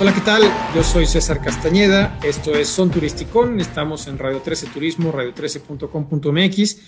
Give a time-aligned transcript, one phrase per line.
[0.00, 0.42] Hola, ¿qué tal?
[0.74, 6.78] Yo soy César Castañeda, esto es Son Turisticón, estamos en Radio 13 Turismo, radio13.com.mx,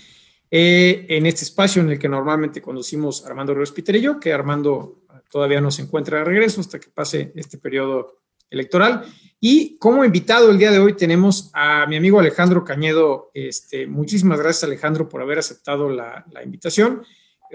[0.49, 4.33] eh, en este espacio en el que normalmente conducimos Armando Ríos Peter y yo, que
[4.33, 9.05] Armando todavía no se encuentra de regreso hasta que pase este periodo electoral.
[9.39, 13.29] Y como invitado el día de hoy tenemos a mi amigo Alejandro Cañedo.
[13.35, 17.03] Este, muchísimas gracias Alejandro por haber aceptado la, la invitación.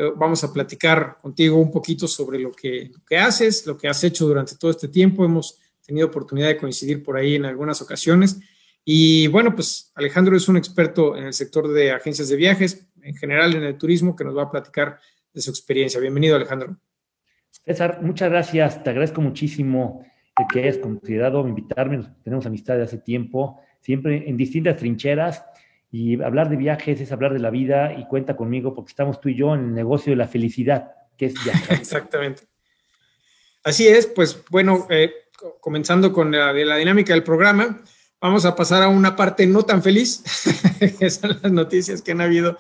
[0.01, 4.05] Eh, vamos a platicar contigo un poquito sobre lo que, que, haces, lo que has
[4.05, 5.25] hecho durante todo este tiempo.
[5.25, 8.39] Hemos tenido oportunidad de coincidir por ahí en algunas ocasiones.
[8.85, 13.17] Y bueno, pues Alejandro es un experto en el sector de agencias de viajes, en
[13.17, 15.01] general en el turismo, que nos va a platicar
[15.35, 16.01] de su experiencia.
[16.01, 16.77] Bienvenido, Alejandro.
[17.65, 18.85] César, muchas gracias.
[18.85, 20.07] Te agradezco muchísimo
[20.53, 22.07] que hayas considerado invitarme.
[22.23, 25.45] Tenemos amistad de hace tiempo, siempre en distintas trincheras
[25.91, 29.31] y hablar de viajes es hablar de la vida y cuenta conmigo porque estamos tú
[29.31, 31.77] y yo en el negocio de la felicidad, que es viajar.
[31.81, 32.43] Exactamente.
[33.65, 35.13] Así es, pues bueno, eh,
[35.61, 37.83] comenzando con la, la, dinámica del programa,
[38.21, 40.23] vamos a pasar a una parte no tan feliz,
[40.99, 42.57] que son las noticias que han habido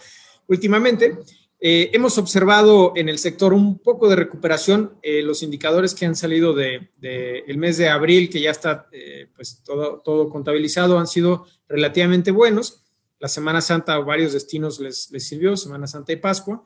[0.46, 1.18] últimamente.
[1.60, 6.14] Eh, hemos observado en el sector un poco de recuperación, eh, los indicadores que han
[6.14, 10.98] salido del de, el mes de abril, que ya está eh, pues todo, todo contabilizado,
[10.98, 12.84] han sido relativamente buenos
[13.18, 16.62] la Semana Santa a varios destinos les, les, sirvió, Semana Santa y Pascua.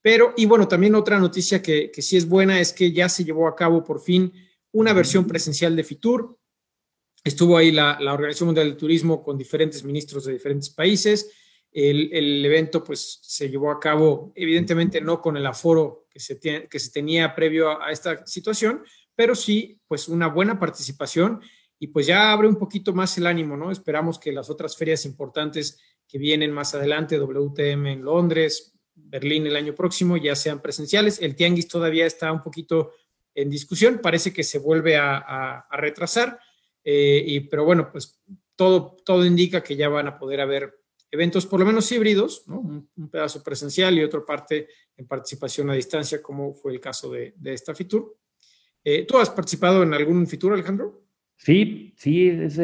[0.00, 3.24] Pero, y bueno, también otra noticia que, que sí es buena es que ya se
[3.24, 4.32] llevó a cabo por fin
[4.72, 6.38] una versión presencial de FITUR.
[7.24, 11.32] Estuvo ahí la, la Organización Mundial del Turismo con diferentes ministros de diferentes países.
[11.70, 16.38] El, el, evento pues se llevó a cabo, evidentemente no con el aforo que se,
[16.38, 18.82] que se tenía previo a, a esta situación,
[19.14, 21.40] pero sí pues una buena participación
[21.78, 23.70] y pues ya abre un poquito más el ánimo, ¿no?
[23.70, 29.56] Esperamos que las otras ferias importantes que vienen más adelante, WTM en Londres, Berlín el
[29.56, 31.20] año próximo, ya sean presenciales.
[31.20, 32.92] El Tianguis todavía está un poquito
[33.34, 36.40] en discusión, parece que se vuelve a, a, a retrasar,
[36.82, 38.20] eh, y, pero bueno, pues
[38.56, 40.74] todo, todo indica que ya van a poder haber
[41.10, 42.58] eventos por lo menos híbridos, ¿no?
[42.60, 47.10] un, un, pedazo presencial y otra parte en participación a distancia, como fue el caso
[47.10, 48.16] de, de esta Fitur.
[48.82, 51.04] Eh, ¿Tú has participado en algún Fitur, Alejandro?
[51.36, 52.56] Sí, sí, es,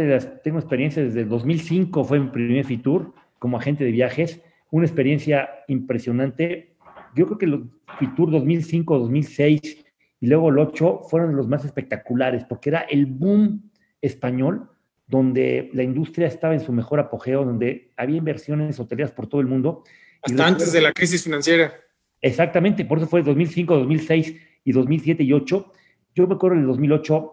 [0.42, 4.40] tengo experiencia desde el 2005, fue mi primer Fitur como agente de viajes,
[4.70, 6.76] una experiencia impresionante.
[7.14, 7.60] Yo creo que los
[7.98, 9.84] Fitur 2005, 2006
[10.18, 14.70] y luego el 8 fueron los más espectaculares porque era el boom español
[15.06, 19.46] donde la industria estaba en su mejor apogeo, donde había inversiones hoteleras por todo el
[19.46, 19.84] mundo.
[20.22, 21.74] Hasta antes de la crisis financiera.
[22.22, 25.72] Exactamente, por eso fue 2005, 2006 y 2007 y 2008.
[26.14, 27.32] Yo me acuerdo en el 2008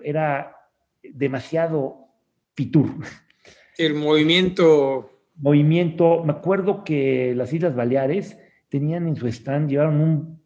[0.00, 0.56] era
[1.04, 2.08] demasiado
[2.56, 2.88] Fitur.
[3.78, 5.11] El movimiento.
[5.42, 6.24] Movimiento.
[6.24, 8.38] Me acuerdo que las Islas Baleares
[8.70, 10.42] tenían en su stand, llevaron un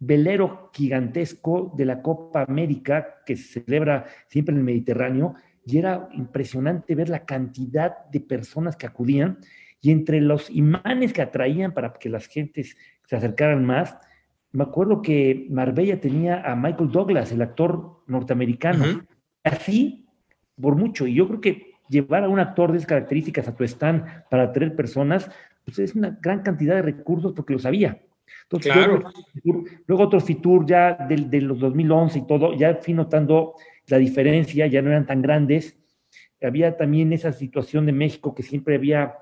[0.00, 6.08] velero gigantesco de la Copa América que se celebra siempre en el Mediterráneo y era
[6.12, 9.38] impresionante ver la cantidad de personas que acudían
[9.80, 12.76] y entre los imanes que atraían para que las gentes
[13.06, 13.96] se acercaran más,
[14.50, 19.06] me acuerdo que Marbella tenía a Michael Douglas, el actor norteamericano, uh -huh
[19.48, 20.06] así
[20.60, 21.06] por mucho.
[21.06, 24.44] Y yo creo que llevar a un actor de esas características a tu stand para
[24.44, 25.30] atraer personas,
[25.64, 28.00] pues es una gran cantidad de recursos porque lo sabía.
[28.44, 29.02] Entonces, claro.
[29.44, 33.54] luego, luego otro Fitur ya de, de, los 2011 y todo, ya fui notando
[33.86, 35.76] la diferencia, ya no eran tan grandes.
[36.42, 39.14] Había también esa situación de México que siempre había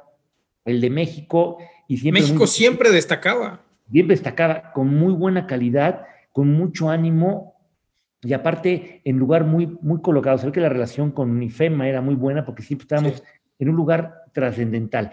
[0.64, 2.22] el de México y siempre...
[2.22, 3.60] México muy, siempre destacaba.
[3.90, 6.02] Siempre destacaba con muy buena calidad,
[6.32, 7.55] con mucho ánimo
[8.22, 10.38] y aparte en lugar muy, muy colocado.
[10.38, 13.22] Se ve que la relación con IFEMA era muy buena porque siempre estábamos sí.
[13.58, 15.12] en un lugar trascendental.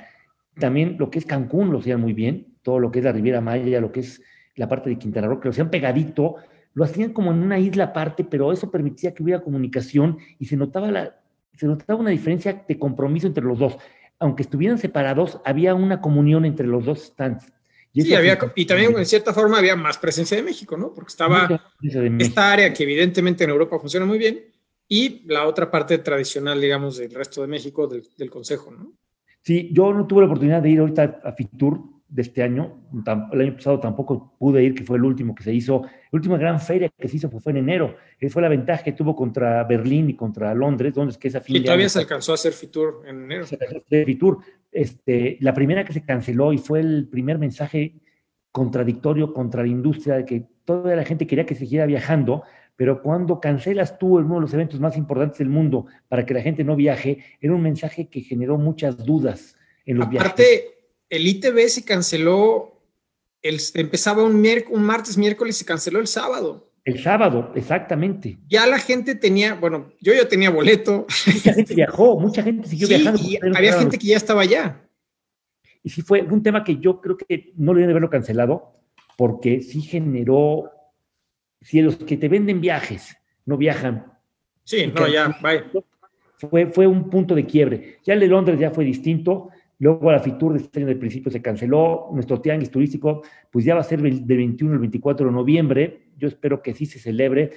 [0.56, 3.42] También lo que es Cancún lo hacían muy bien, todo lo que es la Riviera
[3.42, 4.22] Maya, lo que es
[4.56, 6.36] la parte de Quintana Roo, que lo hacían pegadito,
[6.74, 10.58] lo hacían como en una isla aparte, pero eso permitía que hubiera comunicación y se
[10.58, 11.16] notaba, la,
[11.54, 13.78] se notaba una diferencia de compromiso entre los dos.
[14.20, 17.52] Aunque estuvieran separados, había una comunión entre los dos stands.
[17.94, 20.92] Y, sí, había, y también en cierta forma había más presencia de México, ¿no?
[20.94, 21.62] Porque estaba
[22.18, 24.46] esta área que evidentemente en Europa funciona muy bien
[24.88, 28.94] y la otra parte tradicional, digamos, del resto de México, del, del Consejo, ¿no?
[29.42, 31.82] Sí, yo no tuve la oportunidad de ir ahorita a Fitur
[32.14, 32.78] de este año,
[33.32, 36.38] el año pasado tampoco pude ir, que fue el último que se hizo, la última
[36.38, 39.64] gran feria que se hizo fue en enero, que fue la ventaja que tuvo contra
[39.64, 42.54] Berlín y contra Londres, donde es que esa fin Y todavía se alcanzó a hacer
[42.54, 43.48] Fitur en enero.
[43.48, 44.38] Se alcanzó a hacer Fitur,
[44.72, 47.96] este, la primera que se canceló y fue el primer mensaje
[48.52, 52.44] contradictorio contra la industria de que toda la gente quería que se siguiera viajando,
[52.76, 56.42] pero cuando cancelas tú uno de los eventos más importantes del mundo para que la
[56.42, 60.73] gente no viaje, era un mensaje que generó muchas dudas en los Aparte, viajes.
[61.10, 62.82] El ITB se canceló,
[63.42, 66.72] el, empezaba un, un martes, miércoles y se canceló el sábado.
[66.86, 68.38] El sábado, exactamente.
[68.50, 71.06] Ya la gente tenía, bueno, yo ya tenía boleto.
[71.28, 73.22] Mucha gente viajó, mucha gente siguió viajando.
[73.24, 74.82] Y había gente que ya estaba allá.
[75.82, 78.74] Y sí fue un tema que yo creo que no deben de haberlo cancelado,
[79.18, 80.72] porque sí generó,
[81.62, 83.16] si los que te venden viajes
[83.46, 84.06] no viajan.
[84.66, 85.64] Sí, no, ya, bye.
[86.38, 88.00] Fue, fue un punto de quiebre.
[88.06, 89.50] Ya el de Londres ya fue distinto,
[89.84, 92.08] Luego la FITUR de este año del principio se canceló.
[92.14, 93.22] Nuestro tianguis turístico,
[93.52, 96.04] pues ya va a ser del 21 al 24 de noviembre.
[96.18, 97.52] Yo espero que sí se celebre.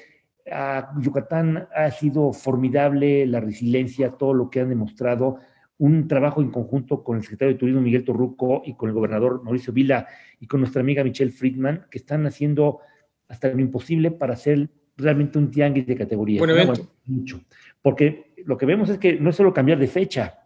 [0.51, 5.39] A Yucatán ha sido formidable la resiliencia, todo lo que han demostrado.
[5.79, 9.45] Un trabajo en conjunto con el secretario de Turismo Miguel Torruco y con el gobernador
[9.45, 10.09] Mauricio Vila
[10.41, 12.81] y con nuestra amiga Michelle Friedman, que están haciendo
[13.29, 16.41] hasta lo imposible para hacer realmente un tianguis de categoría.
[16.41, 16.73] Bueno,
[17.05, 17.41] mucho.
[17.81, 20.46] Porque lo que vemos es que no es solo cambiar de fecha,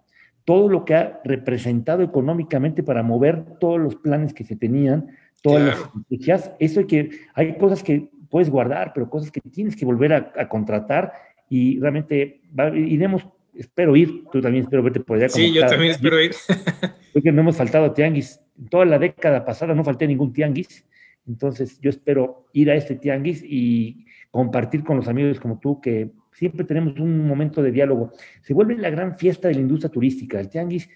[0.50, 5.62] todo lo que ha representado económicamente para mover todos los planes que se tenían, todas
[5.62, 9.85] las estrategias, eso hay que, hay cosas que puedes guardar, pero cosas que tienes que
[9.85, 11.12] volver a, contratar
[11.49, 12.41] y realmente
[12.75, 13.25] iremos,
[13.55, 15.29] espero ir, tú también espero verte por allá.
[15.29, 16.32] Sí, yo también espero ir.
[17.12, 18.41] Creo que no hemos faltado a tianguis.
[18.70, 20.85] Toda la década pasada no falté ningún tianguis,
[21.29, 26.11] entonces yo espero ir a este tianguis y compartir con los amigos como tú que
[26.32, 28.12] siempre tenemos un momento de diálogo.
[28.43, 30.41] Se vuelve la gran fiesta de la industria turística.
[30.41, 30.88] El tianguis,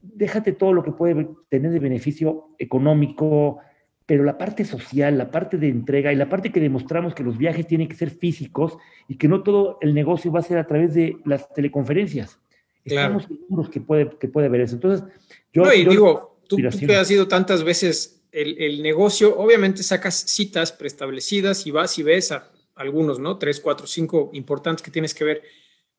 [0.00, 3.58] déjate todo lo que puede tener de beneficio económico,
[4.04, 7.36] pero la parte social, la parte de entrega y la parte que demostramos que los
[7.36, 8.78] viajes tienen que ser físicos
[9.08, 12.38] y que no todo el negocio va a ser a través de las teleconferencias.
[12.84, 14.76] Estamos seguros que puede, que puede haber eso.
[14.76, 15.04] Entonces,
[15.52, 15.64] yo...
[15.64, 20.70] No, y digo, tú, que has ido tantas veces el, el, negocio, obviamente sacas citas
[20.70, 23.38] preestablecidas y vas y ves a algunos, ¿no?
[23.38, 25.42] Tres, cuatro, cinco importantes que tienes que ver.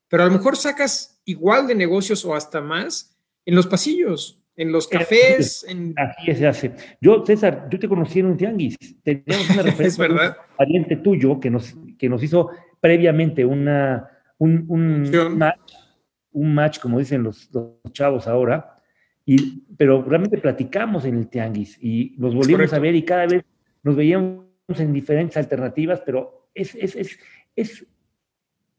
[0.08, 4.72] Pero a lo mejor sacas igual de negocios o hasta más en los pasillos, en
[4.72, 5.64] los cafés.
[5.68, 5.94] En...
[5.96, 6.74] Así se hace.
[7.00, 8.76] Yo, César, yo te conocí en un tianguis.
[9.02, 9.86] Teníamos una referencia.
[9.86, 10.36] es verdad.
[10.50, 14.08] Un pariente tuyo que nos, que nos hizo previamente una,
[14.38, 15.72] un, un, match,
[16.32, 18.80] un match, como dicen los, los chavos ahora.
[19.26, 23.44] Y, pero realmente platicamos en el tianguis y nos volvimos a ver y cada vez
[23.82, 27.18] nos veíamos en diferentes alternativas, pero es, es,
[27.56, 27.86] es,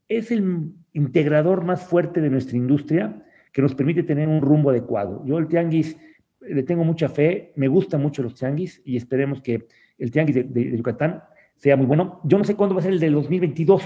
[0.08, 5.24] es, el integrador más fuerte de nuestra industria que nos permite tener un rumbo adecuado.
[5.26, 5.98] Yo el tianguis
[6.42, 9.68] le tengo mucha fe, me gustan mucho los tianguis y esperemos que
[9.98, 11.24] el tianguis de, Yucatán
[11.56, 12.22] sea muy bueno.
[12.24, 13.84] Yo no sé cuándo va a ser el del 2022,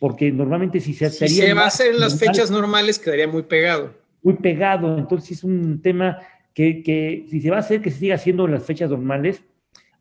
[0.00, 1.10] porque normalmente si se.
[1.10, 3.94] Si se va a hacer en las fechas normales quedaría muy pegado.
[4.22, 6.18] Muy pegado, entonces es un tema
[6.54, 9.42] que, que, si se va a hacer, que se siga haciendo en las fechas normales,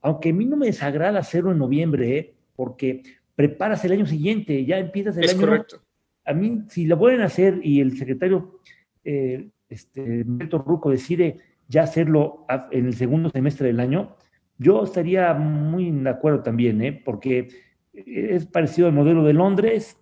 [0.01, 2.33] aunque a mí no me desagrada hacerlo en noviembre, ¿eh?
[2.55, 3.03] Porque
[3.35, 5.41] preparas el año siguiente, ya empiezas el es año.
[5.41, 5.81] correcto.
[6.25, 8.59] A mí, si lo vuelven a hacer y el secretario
[9.03, 14.15] eh, este, Ruco decide ya hacerlo en el segundo semestre del año,
[14.57, 16.93] yo estaría muy de acuerdo también, ¿eh?
[16.93, 17.49] porque
[17.93, 19.97] es parecido al modelo de Londres,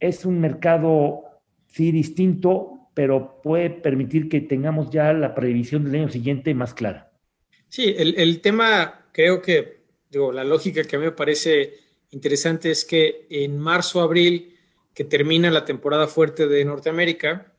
[0.00, 1.24] es un mercado,
[1.66, 7.12] sí, distinto, pero puede permitir que tengamos ya la previsión del año siguiente más clara.
[7.68, 9.73] Sí, el, el tema creo que
[10.14, 11.78] digo, la lógica que a mí me parece
[12.10, 14.56] interesante es que en marzo, abril,
[14.94, 17.52] que termina la temporada fuerte de Norteamérica,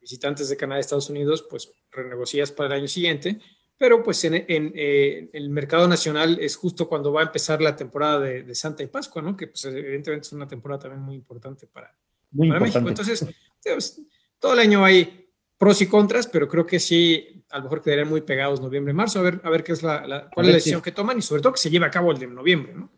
[0.00, 3.38] visitantes de Canadá y Estados Unidos, pues renegocias para el año siguiente,
[3.78, 8.20] pero pues en, eh, el mercado nacional es justo cuando va a empezar la temporada
[8.20, 9.36] de, Santa y Pascua, ¿no?
[9.36, 11.94] Que pues evidentemente es una temporada también muy importante para,
[12.30, 12.88] México.
[12.88, 13.26] Entonces,
[13.62, 14.00] pues,
[14.38, 15.21] todo el año hay
[15.62, 19.20] pros y contras, pero creo que sí, a lo mejor quedarían muy pegados noviembre, marzo,
[19.20, 21.40] a ver, a ver qué es la, cuál es la decisión que toman y sobre
[21.40, 22.90] todo que se lleve a cabo el de noviembre, ¿no?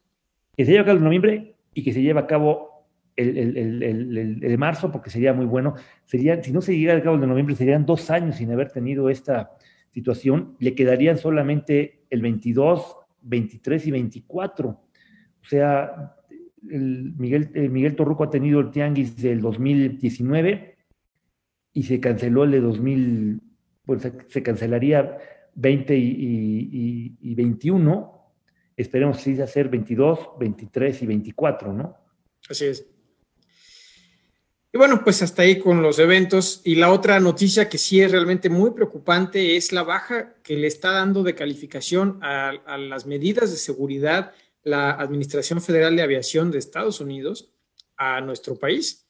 [0.57, 3.37] Que se lleve a cabo el de noviembre y que se lleve a cabo el,
[3.37, 5.75] el, el, de marzo, porque sería muy bueno.
[6.07, 8.73] Serían, si no se llega a cabo el de noviembre, serían dos años sin haber
[8.73, 9.51] tenido esta
[9.91, 10.57] situación.
[10.59, 14.69] Le quedarían solamente el 22, 23 y 24.
[14.71, 16.17] O sea,
[16.63, 20.74] Miguel, Miguel Torruco ha tenido el tianguis del 2019
[21.75, 23.41] y se canceló el de 2000,
[23.85, 25.19] pues se cancelaría
[25.57, 28.33] 20 y, y, 21.
[28.77, 31.97] Esperemos si hacer 22, 23 y 24, ¿no?
[32.49, 32.87] Así es.
[34.73, 36.63] Y bueno, pues hasta ahí con los eventos.
[36.65, 40.67] Y la otra noticia que sí es realmente muy preocupante es la baja que le
[40.67, 44.33] está dando de calificación a las medidas de seguridad
[44.65, 47.53] la Administración Federal de Aviación de Estados Unidos
[47.97, 49.04] a nuestro país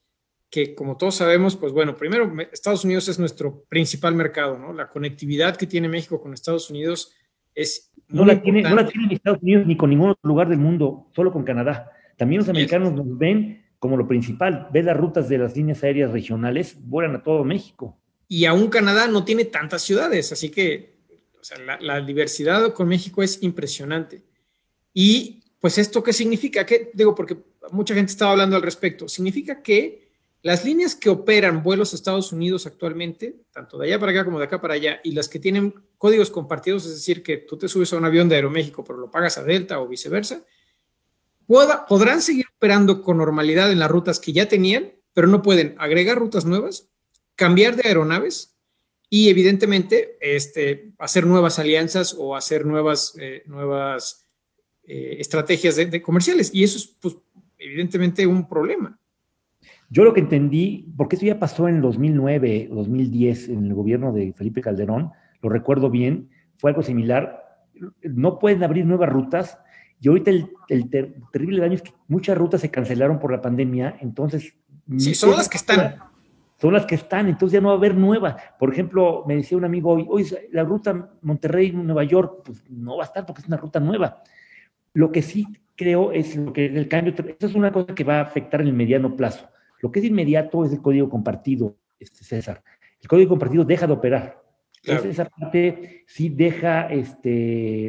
[0.54, 4.72] que como todos sabemos, pues bueno, primero Estados Unidos es nuestro principal mercado, ¿no?
[4.72, 7.12] La conectividad que tiene México con Estados Unidos
[7.56, 7.92] es...
[8.06, 10.60] No la, tiene, no la tiene ni Estados Unidos ni con ningún otro lugar del
[10.60, 11.90] mundo, solo con Canadá.
[12.16, 16.12] También los americanos nos ven como lo principal, ven las rutas de las líneas aéreas
[16.12, 17.98] regionales, vuelan a todo México.
[18.28, 20.98] Y aún Canadá no tiene tantas ciudades, así que
[21.40, 24.22] o sea, la, la diversidad con México es impresionante.
[24.92, 27.38] Y pues esto qué significa, ¿Qué, digo, porque
[27.72, 30.03] mucha gente estaba hablando al respecto, significa que
[30.44, 34.38] las líneas que operan vuelos a Estados Unidos actualmente, tanto de allá para acá como
[34.38, 37.66] de acá para allá, y las que tienen códigos compartidos, es decir, que tú te
[37.66, 40.44] subes a un avión de Aeroméxico, pero lo pagas a Delta o viceversa,
[41.46, 46.18] podrán seguir operando con normalidad en las rutas que ya tenían, pero no pueden agregar
[46.18, 46.90] rutas nuevas,
[47.36, 48.54] cambiar de aeronaves
[49.08, 54.26] y evidentemente este, hacer nuevas alianzas o hacer nuevas, eh, nuevas
[54.82, 56.50] eh, estrategias de, comerciales.
[56.52, 57.16] Y eso es, pues,
[57.56, 59.00] evidentemente un problema.
[59.90, 64.32] Yo lo que entendí, porque eso ya pasó en 2009, 2010, en el gobierno de
[64.32, 65.12] Felipe Calderón,
[65.42, 67.60] lo recuerdo bien, fue algo similar.
[68.02, 69.58] No pueden abrir nuevas rutas
[70.00, 70.90] y ahorita el,
[71.32, 74.54] terrible daño es que muchas rutas se cancelaron por la pandemia, entonces...
[74.98, 75.96] Sí, son las que están.
[76.60, 78.36] Son las que están, entonces ya no va a haber nueva.
[78.58, 83.04] Por ejemplo, me decía un amigo hoy, hoy la ruta Monterrey-Nueva York, pues no va
[83.04, 84.22] a estar porque es una ruta nueva.
[84.92, 88.22] Lo que sí creo es que el cambio, esto es una cosa que va a
[88.22, 89.48] afectar en el mediano plazo.
[89.84, 92.64] Lo que es inmediato es el código compartido, este César.
[93.02, 94.42] El código compartido deja de operar.
[94.82, 97.88] esa parte sí deja este,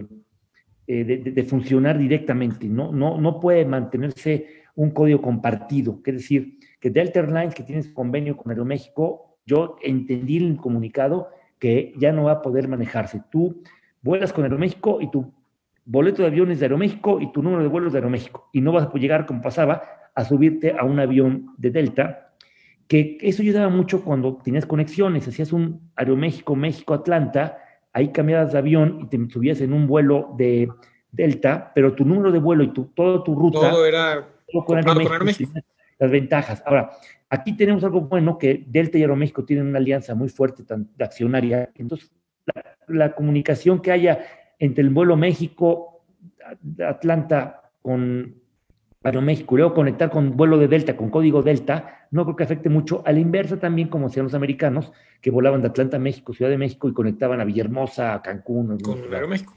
[0.87, 2.67] eh, de, funcionar directamente.
[2.67, 6.01] No, no, no puede mantenerse un código compartido.
[6.05, 11.93] Es decir, que Delta Airlines, que tiene convenio con Aeroméxico, yo entendí el comunicado que
[11.97, 13.21] ya no va a poder manejarse.
[13.31, 13.63] Tú
[14.01, 15.31] vuelas con Aeroméxico y tu
[15.85, 18.49] boleto de aviones de Aeroméxico y tu número de vuelos de Aeroméxico.
[18.51, 19.81] Y no vas a llegar, como pasaba,
[20.15, 22.33] a subirte a un avión de Delta,
[22.87, 27.57] que eso ayudaba mucho cuando tenías conexiones, hacías un Aeroméxico, México, Atlanta,
[27.93, 30.69] ahí cambiabas de avión y te subías en un vuelo de
[31.11, 33.59] Delta, pero tu número de vuelo y tu, toda tu ruta...
[33.59, 34.27] Todo era
[34.65, 35.51] con Aeroméxico,
[35.99, 36.63] Las ventajas.
[36.65, 36.91] Ahora,
[37.29, 41.03] aquí tenemos algo bueno, que Delta y Aeroméxico tienen una alianza muy fuerte tan, de
[41.03, 42.09] accionaria, entonces
[42.87, 44.25] la comunicación que haya
[44.59, 48.44] entre el vuelo México-Atlanta con
[49.05, 52.69] Aeroméxico y luego conectar con vuelo de Delta, con código Delta, no creo que afecte
[52.69, 53.03] mucho.
[53.05, 56.49] A la inversa también, como hacían los americanos, que volaban de Atlanta a México, Ciudad
[56.49, 58.79] de México y conectaban a Villahermosa, a Cancún.
[58.79, 59.53] Con Aeroméxico.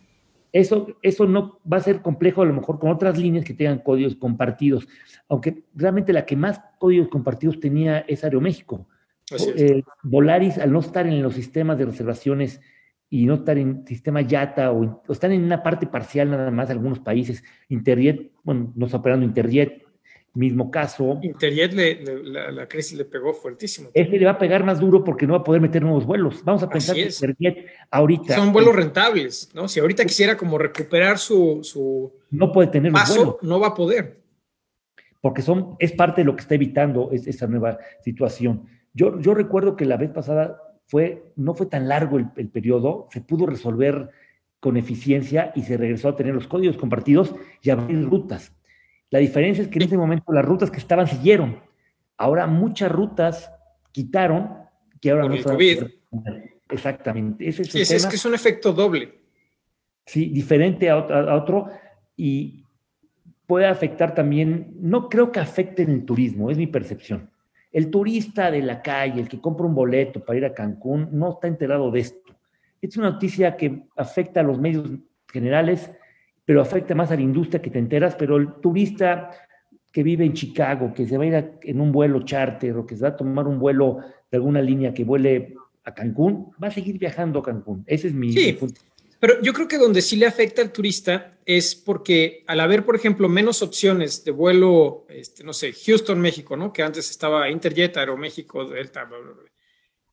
[0.53, 3.79] Eso, eso no va a ser complejo a lo mejor con otras líneas que tengan
[3.79, 4.87] códigos compartidos,
[5.29, 8.87] aunque realmente la que más códigos compartidos tenía es Aeroméxico.
[9.57, 12.61] Eh, Volaris, al no estar en los sistemas de reservaciones
[13.11, 16.99] y no estar en sistema YATA o, están en una parte parcial nada más algunos
[16.99, 17.43] países.
[17.69, 19.85] Interjet, bueno, no está operando Interjet,
[20.35, 21.19] mismo caso.
[21.23, 23.91] Interjet la, crisis le pegó fuertísimo.
[23.95, 26.45] Este le va a pegar más duro porque no va a poder meter nuevos vuelos.
[26.45, 28.37] Vamos a pensar que Interjet ahorita.
[28.37, 29.69] Son vuelos rentables, ¿no?
[29.69, 34.19] Si ahorita quisiera como recuperar su, no puede tener paso, no va a poder.
[35.21, 38.67] Porque son, es parte de lo que está evitando esa nueva situación.
[38.93, 43.21] Yo, yo recuerdo que la vez pasada fue, no fue tan largo el, periodo, se
[43.21, 44.11] pudo resolver
[44.59, 48.53] con eficiencia y se regresó a tener los códigos compartidos y abrir rutas.
[49.11, 51.61] La diferencia es que en ese momento las rutas que estaban siguieron.
[52.17, 53.53] Ahora muchas rutas
[53.93, 54.57] quitaron
[55.01, 55.85] que ahora no el COVID.
[56.71, 57.49] Exactamente.
[57.49, 59.15] Ese es, sí, es que es un efecto doble.
[60.07, 61.69] Sí, diferente a, a, otro
[62.17, 62.65] y
[63.47, 67.31] puede afectar también, no creo que afecte en el turismo, es mi percepción.
[67.79, 71.31] El turista de la calle, el que compra un boleto para ir a Cancún, no
[71.31, 72.35] está enterado de esto.
[72.83, 74.91] Es una noticia que afecta a los medios
[75.33, 75.89] generales,
[76.45, 79.31] pero afecta más a la industria que te enteras, pero el turista
[79.93, 82.97] que vive en Chicago, que se va a ir en un vuelo charter o que
[82.97, 85.55] se va a tomar un vuelo de alguna línea que vuele
[85.85, 87.85] a Cancún, va a seguir viajando a Cancún.
[87.87, 88.81] Ese es mi, punto.
[89.21, 92.95] Pero yo creo que donde sí le afecta al turista es porque al haber, por
[92.95, 96.73] ejemplo, menos opciones de vuelo, este, no sé, Houston, México, ¿no?
[96.73, 99.09] Que antes estaba Interjet, Aeroméxico, Delta,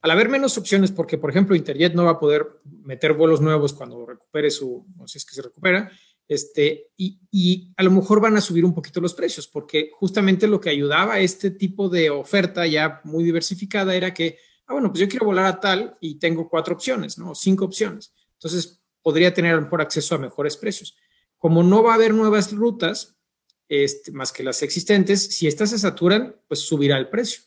[0.02, 3.74] Al haber menos opciones, porque, por ejemplo, Interjet no va a poder meter vuelos nuevos
[3.74, 5.92] cuando recupere su, no sé si es que se recupera,
[6.28, 10.48] este, y, y, a lo mejor van a subir un poquito los precios, porque justamente
[10.48, 14.90] lo que ayudaba a este tipo de oferta ya muy diversificada era que, ah, bueno,
[14.90, 17.36] pues yo quiero volar a tal y tengo cuatro opciones, ¿no?
[17.36, 18.12] Cinco opciones.
[18.34, 20.98] Entonces, podría tener mejor acceso a mejores precios.
[21.38, 23.16] Como no va a haber nuevas rutas,
[23.70, 27.44] este, más que las existentes, si estas se saturan, pues subirá el precio.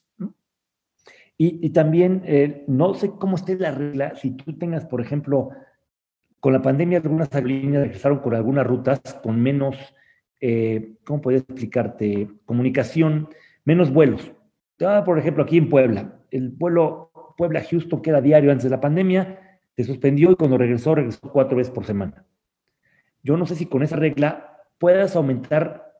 [1.36, 5.50] Y, también, eh, no sé cómo esté la regla, si tú tengas, por ejemplo,
[6.38, 9.76] con la pandemia algunas aerolíneas regresaron con algunas rutas con menos,
[10.40, 12.28] eh, ¿cómo podría explicarte?
[12.44, 13.28] Comunicación,
[13.64, 14.32] menos vuelos.
[14.80, 18.80] Ah, por ejemplo, aquí en Puebla, el vuelo Puebla-Houston, que era diario antes de la
[18.80, 19.47] pandemia,
[19.78, 22.24] se suspendió y cuando regresó, regresó cuatro veces por semana.
[23.22, 25.94] Yo no sé si con esa regla puedas aumentar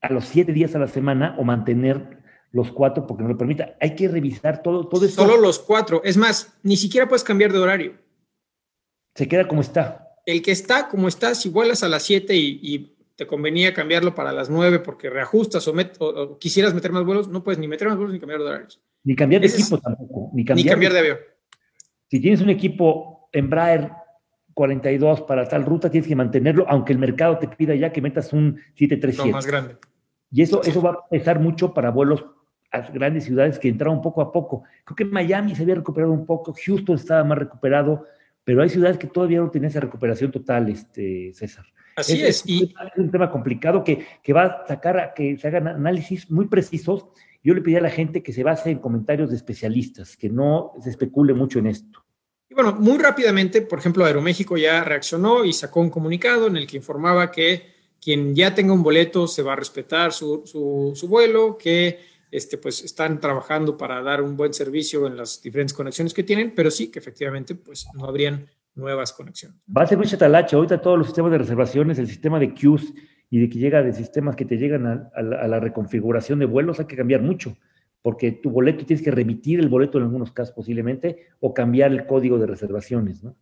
[0.00, 2.18] a los siete días a la semana o mantener
[2.52, 3.74] los cuatro porque no lo permita.
[3.80, 5.22] Hay que revisar todo, todo esto.
[5.22, 6.02] Solo los cuatro.
[6.04, 7.94] Es más, ni siquiera puedes cambiar de horario.
[9.16, 10.14] Se queda como está.
[10.24, 14.32] El que está como está, si vuelas a las siete y, te convenía cambiarlo para
[14.32, 18.14] las 9 porque reajustas o, quisieras meter más vuelos, no puedes ni meter más vuelos
[18.14, 18.80] ni cambiar de horarios.
[19.04, 20.30] Ni cambiar de equipo tampoco.
[20.32, 21.18] Ni cambiar, de avión.
[22.10, 23.92] Si tienes un equipo Embraer
[24.54, 28.32] 42 para tal ruta, tienes que mantenerlo, aunque el mercado te pida ya que metas
[28.32, 29.28] un 737.
[29.28, 29.76] No, más grande.
[30.32, 32.24] Y eso, eso va a pesar mucho para vuelos
[32.72, 34.64] a grandes ciudades que entraron poco a poco.
[34.84, 38.06] Creo que Miami se había recuperado un poco, Houston estaba más recuperado,
[38.42, 41.66] pero hay ciudades que todavía no tienen esa recuperación total, este, César.
[41.96, 42.42] Así es.
[42.46, 42.64] y...
[42.64, 46.46] es un tema complicado que, que, va a sacar a que se hagan análisis muy
[46.46, 47.06] precisos.
[47.42, 50.72] Yo le pedí a la gente que se base en comentarios de especialistas, que no
[50.82, 52.04] se especule mucho en esto.
[52.48, 56.66] Y bueno, muy rápidamente, por ejemplo, Aeroméxico ya reaccionó y sacó un comunicado en el
[56.66, 57.62] que informaba que
[58.00, 61.98] quien ya tenga un boleto se va a respetar su, su, su vuelo, que
[62.30, 66.54] este, pues están trabajando para dar un buen servicio en las diferentes conexiones que tienen,
[66.54, 69.58] pero sí que efectivamente pues no habrían nuevas conexiones.
[69.76, 70.56] Va a ser un chatalache.
[70.56, 72.92] Ahorita todos los sistemas de reservaciones, el sistema de queues
[73.30, 76.86] y de que llega de sistemas que te llegan a, la, reconfiguración de vuelos, hay
[76.86, 77.56] que cambiar mucho,
[78.02, 82.06] porque tu boleto tienes que remitir el boleto en algunos casos posiblemente o cambiar el
[82.06, 83.36] código de reservaciones, ¿no?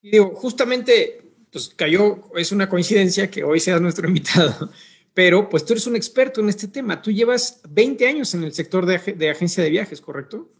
[0.00, 4.70] Y digo, justamente, pues cayó, es una coincidencia que hoy seas nuestro invitado
[5.14, 7.02] pero pues tú eres un experto en este tema.
[7.02, 10.50] Tú llevas 20 años en el sector de, agencia de viajes, ¿correcto?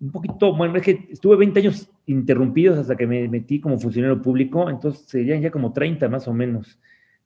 [0.00, 4.20] Un poquito, bueno, es que estuve 20 años interrumpidos hasta que me metí como funcionario
[4.20, 6.78] público, entonces serían ya como 30 más o menos.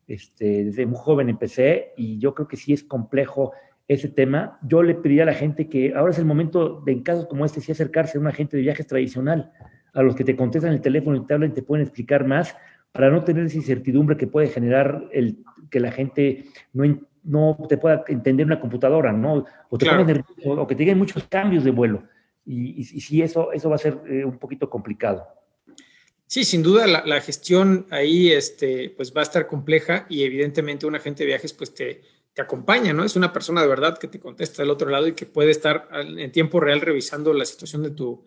[0.07, 3.53] Este, desde muy joven empecé y yo creo que sí es complejo
[3.89, 4.59] ese tema.
[4.63, 7.45] Yo le pediría a la gente que ahora es el momento de en casos como
[7.45, 9.53] este sí acercarse a un agente de viajes tradicional,
[9.93, 12.57] a los que te contestan el teléfono y te hablan y te pueden explicar más,
[12.93, 15.39] para no tener esa incertidumbre que puede generar el
[15.71, 16.85] que la gente no,
[17.25, 19.45] no te pueda entender una computadora, ¿no?
[19.69, 19.87] O, te
[20.47, 22.05] o que te muchos cambios de vuelo.
[22.47, 25.27] Y, sí, eso, eso va a ser eh, un poquito complicado.
[26.27, 30.97] Sí, sin duda la, gestión ahí este, pues va a estar compleja y evidentemente un
[30.97, 32.03] agente de viajes pues te,
[32.35, 33.05] te acompaña, ¿no?
[33.05, 35.89] Es una persona de verdad que te contesta del otro lado y que puede estar
[35.93, 38.25] en tiempo real revisando la situación de tu,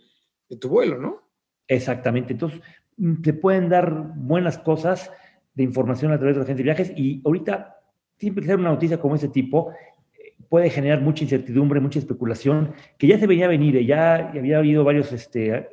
[0.47, 1.29] de tu vuelo, ¿no?
[1.67, 2.33] Exactamente.
[2.33, 2.61] Entonces,
[2.97, 5.11] mm, te pueden dar buenas cosas,
[5.59, 7.81] de información a través de la agencia de viajes y ahorita
[8.17, 9.71] siempre que sea una noticia como ese tipo
[10.13, 14.29] eh, puede generar mucha incertidumbre, mucha especulación, que ya se venía a venir, eh, ya
[14.29, 15.67] había habido varios este,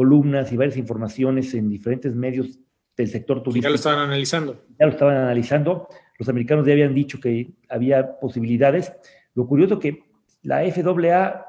[0.00, 2.58] columnas y varias informaciones en diferentes medios
[2.96, 3.64] del sector turístico.
[3.64, 4.64] Ya lo estaban analizando.
[4.78, 5.88] Ya lo estaban analizando.
[6.18, 8.94] Los americanos ya habían dicho que había posibilidades.
[9.34, 10.04] Lo curioso que
[10.40, 11.44] la FAA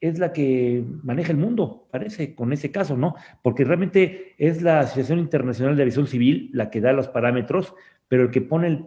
[0.00, 3.16] es la que maneja el mundo, parece, con ese caso, ¿no?
[3.42, 7.74] Porque realmente es la Asociación Internacional de Aviación Civil la que da los parámetros,
[8.06, 8.86] pero el que pone el,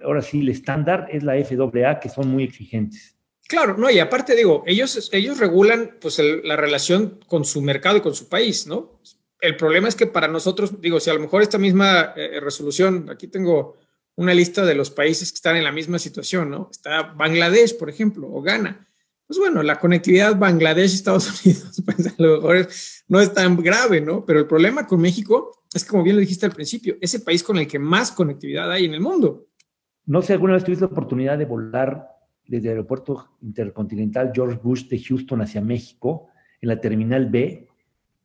[0.00, 3.18] ahora sí, el estándar es la FAA, que son muy exigentes.
[3.48, 8.00] Claro, no, y aparte digo, ellos, ellos regulan pues la relación con su mercado y
[8.00, 9.00] con su país, ¿no?
[9.40, 13.08] El problema es que para nosotros, digo, si a lo mejor esta misma eh, resolución,
[13.10, 13.78] aquí tengo
[14.16, 16.68] una lista de los países que están en la misma situación, ¿no?
[16.70, 18.86] Está Bangladesh, por ejemplo, o Ghana
[19.30, 22.68] pues bueno, la conectividad Bangladesh-Estados Unidos, pues a lo mejor
[23.06, 24.26] no es tan grave, ¿no?
[24.26, 27.44] Pero el problema con México es, como bien lo dijiste al principio, es el país
[27.44, 29.46] con el que más conectividad hay en el mundo.
[30.04, 32.08] No sé, alguna vez tuviste la oportunidad de volar
[32.50, 37.68] desde el aeropuerto intercontinental George Bush de Houston hacia México, en la terminal B,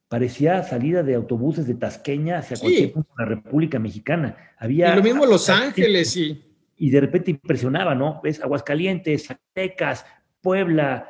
[0.08, 4.36] parecía salida de autobuses de Tasqueña hacia cualquier punto de la República Mexicana.
[4.58, 6.42] Había y lo mismo Los Ángeles y...
[6.78, 8.20] Y de repente impresionaba, ¿no?
[8.22, 10.06] Ves Aguascalientes, Zacatecas,
[10.42, 11.08] Puebla,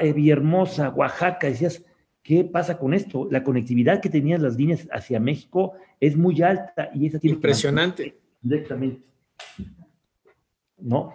[0.00, 1.84] eh, Villahermosa, Oaxaca, decías,
[2.20, 3.28] ¿qué pasa con esto?
[3.30, 8.18] La conectividad que tenían las líneas hacia México es muy alta y esa tiene Impresionante.
[8.40, 9.02] Directamente.
[10.78, 11.14] ¿No?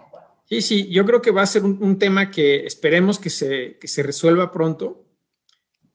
[0.50, 4.02] Sí, sí, yo creo que va a ser un, tema que esperemos que se, se
[4.02, 5.06] resuelva pronto.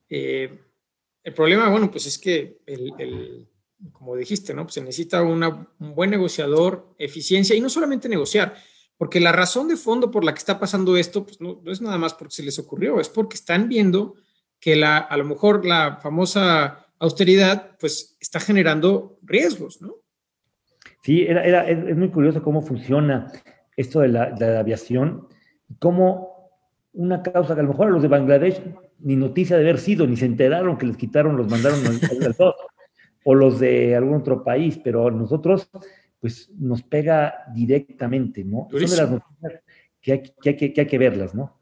[0.08, 0.62] Eh,
[1.22, 3.50] el problema, bueno, pues es que, el,
[3.92, 4.62] como dijiste, ¿no?
[4.62, 8.56] Pues se necesita un buen negociador, eficiencia y no solamente negociar,
[8.96, 11.98] porque la razón de fondo por la que está pasando esto, pues no, es nada
[11.98, 14.14] más porque se les ocurrió, es porque están viendo
[14.58, 19.96] que la, a lo mejor la famosa austeridad, pues está generando riesgos, ¿no?
[21.02, 23.30] Sí, era, es, muy curioso cómo funciona
[23.76, 25.28] esto de la, de la aviación,
[25.78, 26.50] cómo
[26.92, 28.62] una causa que a lo mejor a los de Bangladesh
[29.00, 32.00] ni noticia de haber sido, ni se enteraron que les quitaron, los mandaron al,
[33.24, 35.68] o los de algún otro país, pero nosotros
[36.20, 38.68] pues nos pega directamente, ¿no?
[38.70, 39.62] Son de las noticias
[40.00, 40.22] que hay
[40.56, 41.60] que, hay que, verlas, ¿no?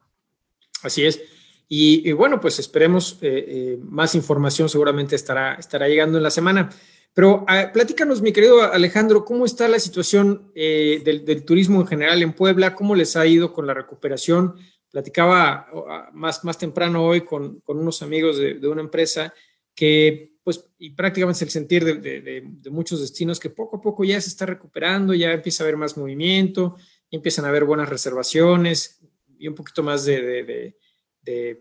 [0.83, 1.21] Así es.
[1.67, 6.71] Y, bueno, pues esperemos eh, eh, más información, seguramente estará, estará llegando en la semana.
[7.15, 12.23] Pero ah, platícanos, mi querido Alejandro, ¿cómo está la situación eh, del, turismo en general
[12.23, 12.75] en Puebla?
[12.75, 14.57] ¿Cómo les ha ido con la recuperación?
[14.91, 19.33] Platicaba ah, más, temprano hoy con, unos amigos de, de, una empresa
[19.75, 24.21] que pues, y prácticamente es el sentir de, muchos destinos que poco a poco ya
[24.21, 26.77] se está recuperando, ya empieza a haber más movimiento,
[27.11, 29.01] empiezan a haber buenas reservaciones
[29.39, 30.77] y un poquito más de,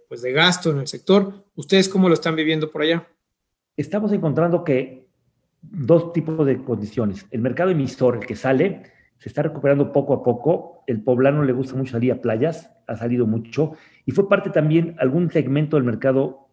[0.10, 1.46] pues, de gasto en el sector.
[1.56, 3.08] ¿Ustedes cómo lo están viviendo por allá?
[3.78, 5.03] Estamos encontrando que
[5.64, 7.26] dos tipos de condiciones.
[7.32, 8.84] El mercado emisor, el que sale,
[9.18, 10.84] se está recuperando poco a poco.
[10.86, 13.74] El poblano le gusta mucho salir a playas, ha salido mucho,
[14.06, 16.50] y fue parte también algún segmento del mercado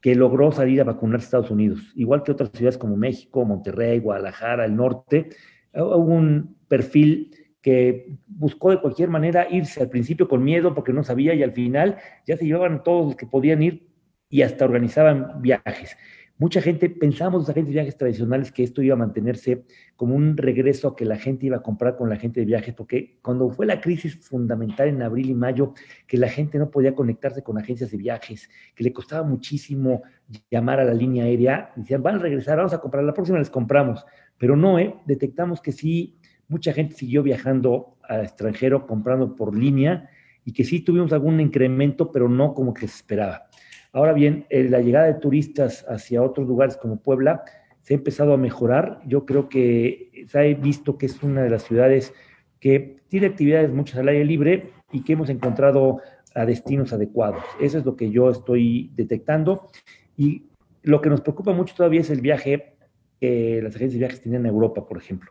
[0.00, 4.00] que logró salir a vacunar a Estados Unidos, igual que otras ciudades como México, Monterrey,
[4.00, 5.30] Guadalajara, el norte.
[5.72, 11.02] Hubo un perfil que buscó de cualquier manera irse al principio con miedo porque no
[11.02, 11.96] sabía y al final
[12.26, 13.88] ya se llevaban todos los que podían ir
[14.28, 15.96] y hasta organizaban viajes.
[16.36, 20.36] Mucha gente, pensamos los agentes de viajes tradicionales que esto iba a mantenerse como un
[20.36, 23.48] regreso a que la gente iba a comprar con la gente de viajes, porque cuando
[23.50, 25.74] fue la crisis fundamental en abril y mayo,
[26.08, 30.02] que la gente no podía conectarse con agencias de viajes, que le costaba muchísimo
[30.50, 33.50] llamar a la línea aérea, decían, van a regresar, vamos a comprar, la próxima les
[33.50, 34.04] compramos.
[34.36, 34.92] Pero no, ¿eh?
[35.06, 36.18] detectamos que sí,
[36.48, 40.10] mucha gente siguió viajando al extranjero, comprando por línea,
[40.44, 43.46] y que sí tuvimos algún incremento, pero no como que se esperaba.
[43.94, 47.44] Ahora bien, eh, la llegada de turistas hacia otros lugares como Puebla
[47.80, 49.00] se ha empezado a mejorar.
[49.06, 52.12] Yo creo que se ha visto que es una de las ciudades
[52.58, 56.00] que tiene actividades muchas al aire libre y que hemos encontrado
[56.34, 57.44] a destinos adecuados.
[57.60, 59.70] Eso es lo que yo estoy detectando.
[60.16, 60.46] Y
[60.82, 62.74] lo que nos preocupa mucho todavía es el viaje
[63.20, 65.30] que las agencias de viajes tienen en Europa, por ejemplo.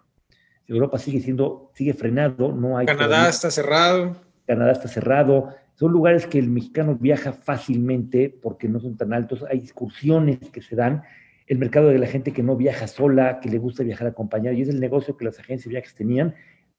[0.67, 2.86] Europa sigue siendo, sigue frenado, no hay.
[2.86, 4.15] Canadá está cerrado.
[4.47, 5.49] Canadá está cerrado.
[5.73, 10.62] Son lugares que el mexicano viaja fácilmente porque no son tan altos, hay excursiones que
[10.62, 11.03] se dan,
[11.47, 14.62] el mercado de la gente que no viaja sola, que le gusta viajar acompañado, y
[14.62, 16.36] es el negocio que las agencias de viajes tenían,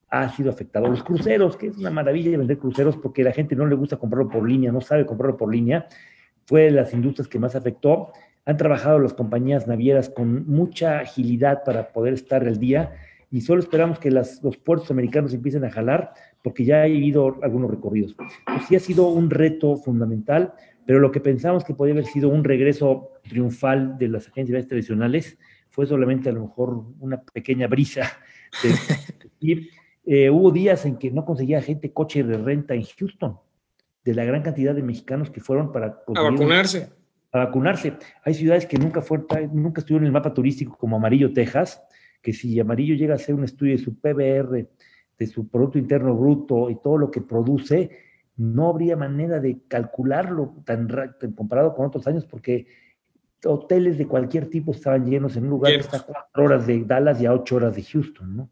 [0.09, 0.87] ha sido afectado.
[0.87, 4.31] Los cruceros, que es una maravilla vender cruceros porque la gente no le gusta comprarlo
[4.31, 5.87] por línea, no sabe comprarlo por línea,
[6.47, 8.13] fue de las industrias que más afectó.
[8.47, 12.93] Han trabajado las compañías navieras con mucha agilidad para poder estar al día
[13.35, 17.69] y solo esperamos que los puertos americanos empiecen a jalar porque ya ha habido algunos
[17.69, 18.15] recorridos.
[18.15, 18.31] Pues
[18.69, 20.55] sí ha sido un reto fundamental,
[20.87, 25.37] pero lo que pensamos que podía haber sido un regreso triunfal de las agencias tradicionales
[25.69, 28.09] fue solamente a lo mejor una pequeña brisa.
[29.41, 29.69] y,
[30.07, 33.41] eh, hubo días en que no conseguía gente coche de renta en Houston,
[34.05, 35.87] de la gran cantidad de mexicanos que fueron para...
[36.15, 36.89] A vacunarse.
[37.33, 37.95] A vacunarse.
[38.23, 41.83] Hay ciudades que nunca, fueron, nunca estuvieron en el mapa turístico como Amarillo, Texas,
[42.25, 44.67] que si Amarillo llega a hacer un estudio de su PBR
[45.19, 47.91] de su Producto Interno Bruto y todo lo que produce,
[48.37, 50.89] no habría manera de calcularlo tan,
[51.37, 52.67] comparado con otros años porque
[53.45, 56.83] hoteles de cualquier tipo estaban llenos en un lugar que está a cuatro horas de
[56.83, 58.51] Dallas y a ocho horas de Houston, ¿no?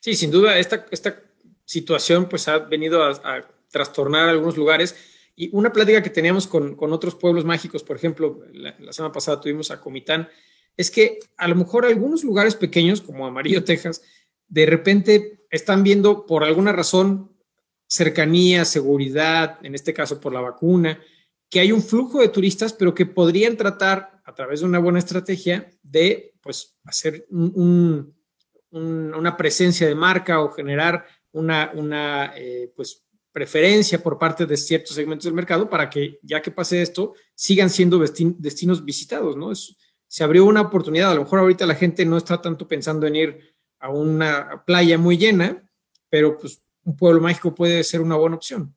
[0.00, 1.22] Sí, sin duda, esta, esta
[1.64, 4.96] situación pues ha venido a, trastornar algunos lugares.
[5.36, 9.12] Y una plática que teníamos con, con otros pueblos mágicos, por ejemplo, la, la, semana
[9.12, 10.28] pasada tuvimos a Comitán,
[10.76, 14.02] es que a lo mejor algunos lugares pequeños, como Amarillo, Texas,
[14.48, 17.32] de repente están viendo por alguna razón
[17.88, 21.00] cercanía, seguridad, en este caso por la vacuna,
[21.48, 24.98] que hay un flujo de turistas, pero que podrían tratar a través de una buena
[24.98, 28.06] estrategia de pues hacer una
[29.36, 35.34] presencia de marca o generar una, eh, pues preferencia por parte de ciertos segmentos del
[35.34, 39.52] mercado para que ya que pase esto sigan siendo destinos visitados, ¿no?
[40.16, 43.16] Se abrió una oportunidad, a lo mejor ahorita la gente no está tanto pensando en
[43.16, 45.62] ir a una playa muy llena,
[46.08, 48.74] pero pues un pueblo mágico puede ser una buena opción.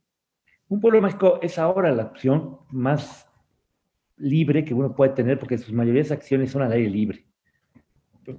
[0.67, 3.25] Un pueblo mágico es ahora la opción más
[4.17, 7.25] libre que uno puede tener porque sus mayores acciones son al aire libre.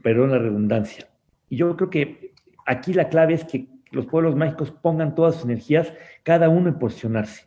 [0.03, 1.09] Perdón la redundancia.
[1.49, 2.35] Y yo creo que
[2.67, 5.91] aquí la clave es que los pueblos mágicos pongan todas sus energías,
[6.23, 7.47] cada uno en posicionarse.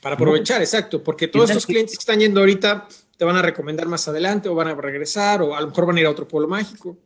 [0.00, 3.86] Para aprovechar, exacto, porque todos esos clientes que están yendo ahorita te van a recomendar
[3.86, 6.26] más adelante o van a regresar o a lo mejor van a ir a otro
[6.26, 6.96] pueblo mágico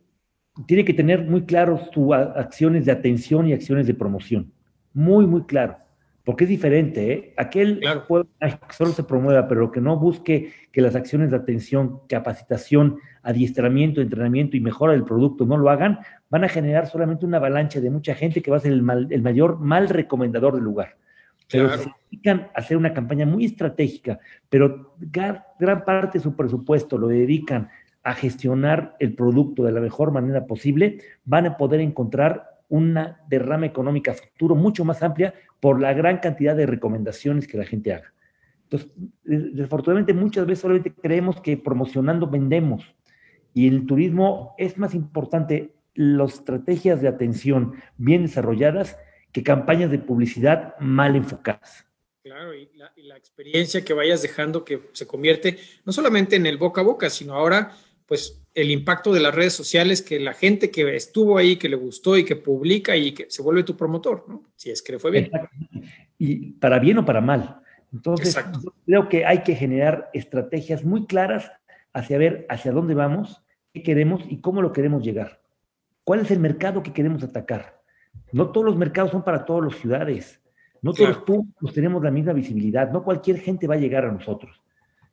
[0.65, 4.51] tiene que tener muy claro sus acciones de atención y acciones de promoción.
[4.93, 5.77] Muy, muy claro.
[6.23, 7.33] Porque es diferente, ¿eh?
[7.37, 8.27] Aquel pueblo
[8.69, 14.57] solo se promueva, pero que no busque que las acciones de atención, capacitación, adiestramiento, entrenamiento
[14.57, 18.13] y mejora del producto no lo hagan, van a generar solamente una avalancha de mucha
[18.13, 18.81] gente que va a ser el,
[19.21, 20.97] mayor mal recomendador del lugar.
[21.49, 26.35] Pero se dedican a hacer una campaña muy estratégica, pero gran, gran parte de su
[26.35, 27.69] presupuesto lo dedican
[28.03, 33.65] a gestionar el producto de la mejor manera posible, van a poder encontrar una derrama
[33.65, 38.13] económica futuro mucho más amplia por la gran cantidad de recomendaciones que la gente haga.
[38.63, 38.91] Entonces,
[39.23, 42.95] desafortunadamente muchas veces solamente creemos que promocionando vendemos
[43.53, 48.97] y el turismo es más importante las estrategias de atención bien desarrolladas
[49.37, 51.85] que campañas de publicidad mal enfocadas.
[52.23, 56.81] Claro, y la, experiencia que vayas dejando que se convierte no solamente en el boca
[56.81, 57.71] a boca, sino ahora,
[58.07, 61.75] pues, el impacto de las redes sociales, que la gente que estuvo ahí, que le
[61.75, 64.43] gustó y que publica y que se vuelve tu promotor, ¿no?
[64.55, 65.29] Si es que le fue bien.
[66.17, 67.61] Y para bien o para mal.
[67.93, 68.35] Entonces,
[68.87, 71.51] creo que hay que generar estrategias muy claras
[71.93, 75.43] hacia ver hacia dónde vamos, qué queremos y cómo lo queremos llegar.
[76.03, 77.76] ¿Cuál es el mercado que queremos atacar?
[78.31, 80.41] No todos los mercados son para todas las ciudades.
[80.81, 84.11] No todos los públicos tenemos la misma visibilidad, no cualquier gente va a llegar a
[84.11, 84.61] nosotros.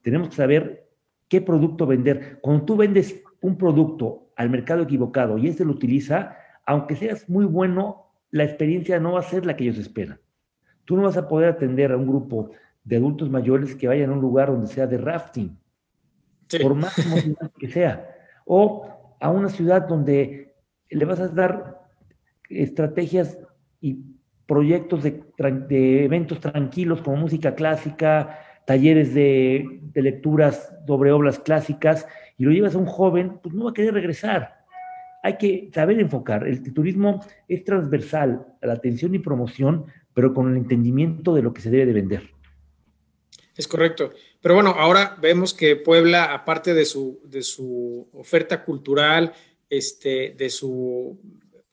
[0.02, 0.88] Tenemos que saber
[1.28, 2.38] qué producto vender.
[2.42, 6.36] Cuando tú vendes un producto al mercado equivocado y este lo utiliza,
[6.66, 10.20] aunque seas muy bueno, la experiencia no va a ser la que ellos esperan.
[10.84, 12.50] Tú no vas a poder atender a un grupo
[12.84, 15.58] de adultos mayores que vayan a un lugar donde sea de rafting,
[16.60, 16.94] por más
[17.58, 18.10] que sea,
[18.44, 20.54] o a una ciudad donde
[20.90, 21.83] le vas a dar
[22.48, 23.38] estrategias
[23.80, 23.98] y
[24.46, 32.50] proyectos de, eventos tranquilos como música clásica, talleres de, lecturas sobre obras clásicas, y lo
[32.50, 34.64] llevas a un joven, pues no va a querer regresar.
[35.22, 36.46] Hay que saber enfocar.
[36.46, 41.54] El turismo es transversal a la atención y promoción, pero con el entendimiento de lo
[41.54, 42.30] que se debe de vender.
[43.56, 44.10] Es correcto.
[44.42, 49.32] Pero bueno, ahora vemos que Puebla, aparte de su, de su oferta cultural,
[49.70, 51.18] este, de su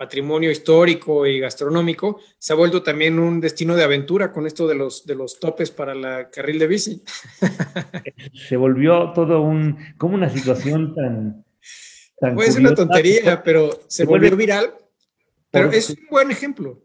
[0.01, 4.73] patrimonio histórico y gastronómico, se ha vuelto también un destino de aventura con esto de
[4.73, 7.03] los, de los topes para la carril de bici.
[8.33, 11.45] Se volvió todo un, como una situación tan...
[12.19, 14.73] tan Puede ser una tontería, pero se, volvió viral.
[15.51, 16.81] Pero es un buen ejemplo.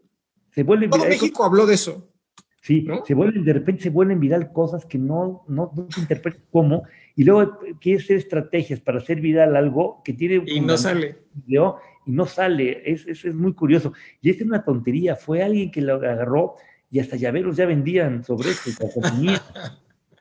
[0.50, 2.12] Se vuelve Todo México habló de eso.
[2.60, 6.42] Sí, se vuelven, de repente se vuelven viral cosas que no, no, no se interpretan
[6.50, 6.82] cómo,
[7.14, 10.42] y luego quiere hacer estrategias para hacer viral algo que tiene...
[10.44, 11.16] Y no sale
[12.06, 12.82] y no sale.
[12.90, 13.92] Es, es, muy curioso.
[14.22, 15.16] Y es una tontería.
[15.16, 16.54] Fue alguien que lo agarró
[16.90, 18.70] y hasta llaveros ya vendían sobre esto.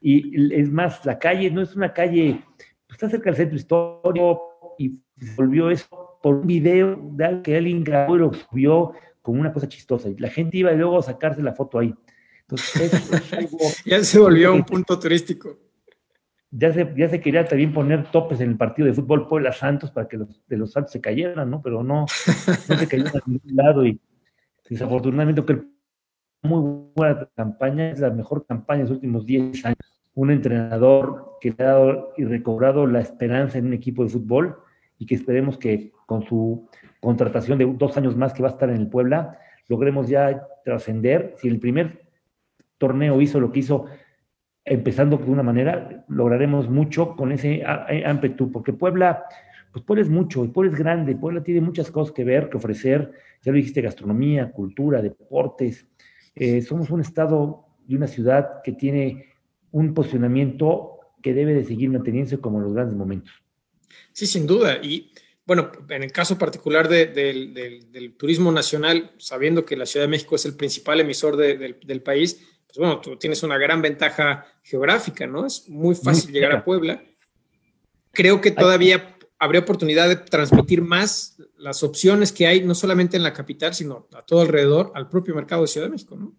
[0.01, 4.75] y es más, la calle no es una calle, pues, está cerca del centro histórico
[4.77, 4.99] y
[5.37, 9.69] volvió eso por un video de que alguien grabó y lo subió como una cosa
[9.69, 10.09] chistosa.
[10.09, 11.93] Y la gente iba luego a sacarse la foto ahí.
[12.41, 12.91] Entonces,
[13.85, 15.64] ya se volvió un punto turístico
[16.57, 19.91] ya se, ya se quería también poner topes en el partido de fútbol Puebla Santos
[19.91, 21.61] para que los, de los Santos se cayeran, ¿no?
[21.61, 23.99] Pero no, no se cayeron a ningún lado y
[24.69, 25.61] desafortunadamente que
[26.43, 29.77] muy buena campaña, es la mejor campaña de los últimos 10 años.
[30.13, 34.57] Un entrenador que ha dado y recobrado la esperanza en un equipo de fútbol
[34.97, 36.69] y que esperemos que con su
[37.01, 41.33] contratación de dos años más que va a estar en el Puebla, logremos ya trascender.
[41.37, 42.05] Si el primer
[42.77, 43.87] torneo hizo lo que hizo
[44.65, 47.63] empezando de una manera, lograremos mucho con ese
[48.09, 49.23] ímpetu, porque Puebla,
[49.71, 53.11] pues Puebla es mucho, Puebla es grande, Puebla tiene muchas cosas que ver, que ofrecer,
[53.43, 55.87] ya lo dijiste, gastronomía, cultura, deportes.
[56.33, 59.33] Eh, somos un estado y una ciudad que tiene
[59.71, 63.33] un posicionamiento que debe de seguir manteniéndose como en los grandes momentos.
[64.11, 64.79] Sí, sin duda.
[64.81, 65.11] Y
[65.45, 70.45] bueno, en el caso particular del, turismo nacional, sabiendo que la Ciudad de México es
[70.45, 72.41] el principal emisor del país,
[72.75, 75.45] pues bueno, tú tienes una gran ventaja geográfica, ¿no?
[75.45, 77.01] Es muy fácil llegar a Puebla.
[78.11, 83.23] Creo que todavía habría oportunidad de transmitir más las opciones que hay, no solamente en
[83.23, 86.33] la capital, sino a todo alrededor, al propio mercado de Ciudad de México, ¿no?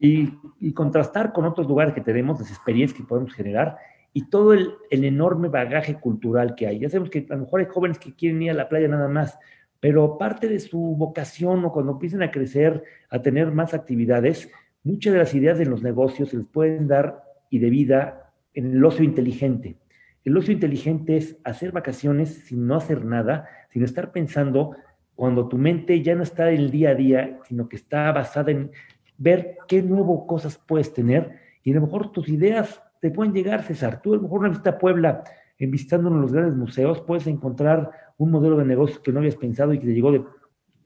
[0.00, 3.76] Y, contrastar con otros lugares que tenemos, las experiencias que podemos generar
[4.12, 6.80] y todo el, el, enorme bagaje cultural que hay.
[6.80, 9.08] Ya sabemos que a lo mejor hay jóvenes que quieren ir a la playa nada
[9.08, 9.38] más,
[9.78, 14.50] pero parte de su vocación o cuando empiecen a crecer, a tener más actividades,
[14.82, 18.72] Muchas de las ideas de los negocios se les pueden dar y de vida en
[18.72, 19.76] el ocio inteligente.
[20.24, 24.76] El ocio inteligente es hacer vacaciones sin no hacer nada, sin estar pensando
[25.14, 28.50] cuando tu mente ya no está en el día a día, sino que está basada
[28.52, 28.70] en
[29.18, 33.62] ver qué nuevas cosas puedes tener y a lo mejor tus ideas te pueden llegar,
[33.62, 34.00] César.
[34.02, 35.24] Tú a lo mejor una visita a Puebla,
[35.58, 39.18] en visitando uno de los grandes museos, puedes encontrar un modelo de negocio que no
[39.18, 40.24] habías pensado y que te llegó de,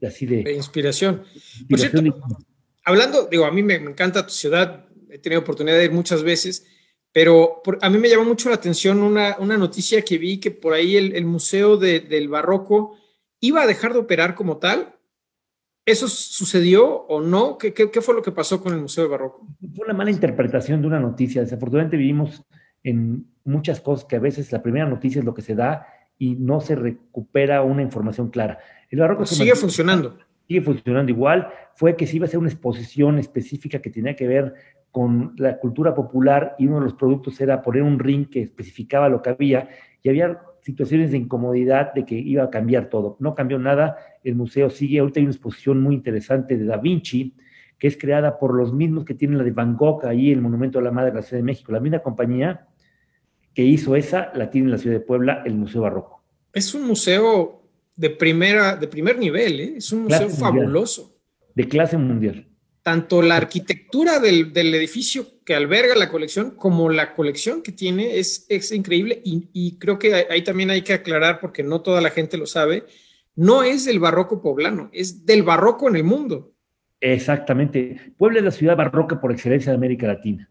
[0.05, 1.23] así de, inspiración.
[1.33, 2.13] inspiración
[2.85, 6.65] hablando, digo, a mí me, encanta tu ciudad, he tenido oportunidad de ir muchas veces,
[7.11, 10.95] pero a mí me llamó mucho la atención una, noticia que vi que por ahí
[10.95, 12.97] el, Museo del Barroco
[13.39, 14.95] iba a dejar de operar como tal.
[15.85, 17.57] ¿Eso sucedió o no?
[17.57, 19.47] ¿Qué, ¿Qué, fue lo que pasó con el Museo del Barroco?
[19.75, 21.41] Fue una mala interpretación de una noticia.
[21.41, 22.43] Desafortunadamente vivimos
[22.83, 26.35] en muchas cosas que a veces la primera noticia es lo que se da y
[26.35, 28.59] no se recupera una información clara.
[28.89, 33.19] El Barroco sigue funcionando sigue funcionando igual, fue que se iba a hacer una exposición
[33.19, 34.53] específica que tenía que ver
[34.91, 39.09] con la cultura popular y uno de los productos era poner un ring que especificaba
[39.09, 39.69] lo que había
[40.01, 43.17] y había situaciones de incomodidad de que iba a cambiar todo.
[43.19, 47.35] No cambió nada, el museo sigue, ahorita hay una exposición muy interesante de Da Vinci
[47.77, 50.79] que es creada por los mismos que tienen la de Van Gogh ahí, el Monumento
[50.79, 51.71] a la Madre de la Ciudad de México.
[51.71, 52.67] La misma compañía
[53.53, 56.23] que hizo esa la tiene en la Ciudad de Puebla, el Museo Barroco.
[56.53, 57.64] Es un museo
[57.95, 59.73] de, primera, de primer nivel, ¿eh?
[59.77, 61.17] es un museo fabuloso.
[61.53, 62.47] De clase mundial.
[62.81, 68.45] Tanto la arquitectura del, edificio que alberga la colección como la colección que tiene es,
[68.49, 72.11] es increíble y, y creo que ahí también hay que aclarar porque no toda la
[72.11, 72.85] gente lo sabe
[73.35, 76.53] no es del barroco poblano, es del barroco en el mundo.
[77.01, 78.13] Exactamente.
[78.17, 80.49] Puebla es la ciudad barroca por excelencia de América Latina.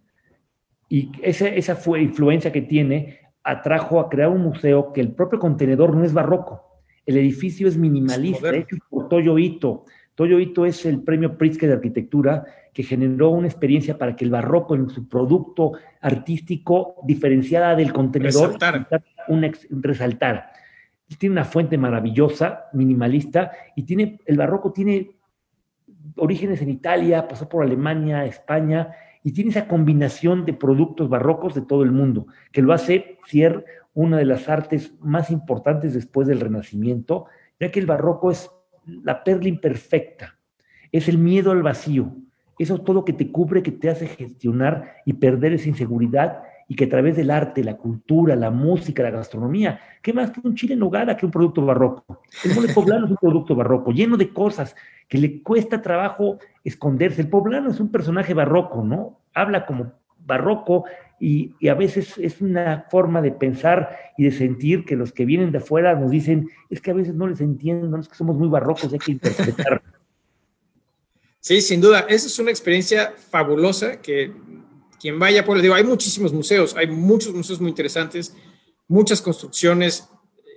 [0.89, 5.39] Y esa, esa fue influencia que tiene, atrajo a crear un museo que el propio
[5.39, 6.74] contenedor no es barroco.
[7.07, 9.85] El edificio es minimalista, hecho por Toyo Ito.
[10.15, 14.31] Toyo Ito es el premio Pritzker de arquitectura que generó una experiencia para que el
[14.31, 18.57] barroco en su producto artístico diferenciada del contenedor
[19.71, 20.51] resaltar
[21.19, 25.11] tiene una fuente maravillosa, minimalista, y tiene, el barroco tiene
[26.17, 28.91] orígenes en Italia, pasó por Alemania, España,
[29.23, 33.65] y tiene esa combinación de productos barrocos de todo el mundo, que lo hace ser
[33.95, 37.27] una de las artes más importantes después del Renacimiento,
[37.59, 38.51] ya que el barroco es
[38.87, 40.37] la perla imperfecta,
[40.93, 42.15] es el miedo al vacío,
[42.59, 46.85] eso todo que te cubre, que te hace gestionar y perder esa inseguridad y que
[46.85, 50.75] a través del arte, la cultura, la música, la gastronomía, ¿qué más que un chile
[50.75, 52.23] en nogada que un producto barroco?
[52.45, 54.75] El mole poblano es un producto barroco, lleno de cosas
[55.09, 57.21] que le cuesta trabajo esconderse.
[57.21, 59.21] El poblano es un personaje barroco, ¿no?
[59.35, 59.93] Habla como
[60.25, 60.85] barroco
[61.21, 65.53] y, a veces es una forma de pensar y de sentir que los que vienen
[65.53, 68.49] de afuera nos dicen, es que a veces no les entiendo, es que somos muy
[68.49, 69.83] barrocos, hay que interpretar.
[71.41, 74.33] Sí, sin duda, esa es una experiencia fabulosa que
[74.99, 78.35] quien vaya por, digo, hay muchísimos museos, hay muchos museos muy interesantes,
[78.89, 80.09] muchas construcciones,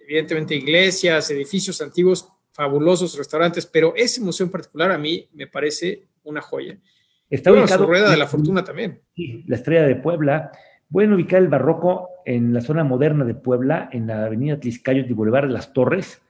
[0.08, 6.08] evidentemente iglesias, edificios antiguos, fabulosos restaurantes, pero ese museo en particular a mí me parece
[6.24, 6.80] una joya.
[7.30, 9.02] Está ubicado la Rueda de la Fortuna también.
[9.16, 10.52] Sí, la Estrella de Puebla.
[10.90, 15.14] Pueden ubicar el barroco en la zona moderna de Puebla, en la avenida Tliscayo y
[15.14, 16.22] Boulevard de las Torres.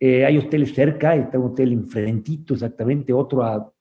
[0.00, 3.72] Eh, hay hoteles cerca, está un hotel enfrentito exactamente, otro a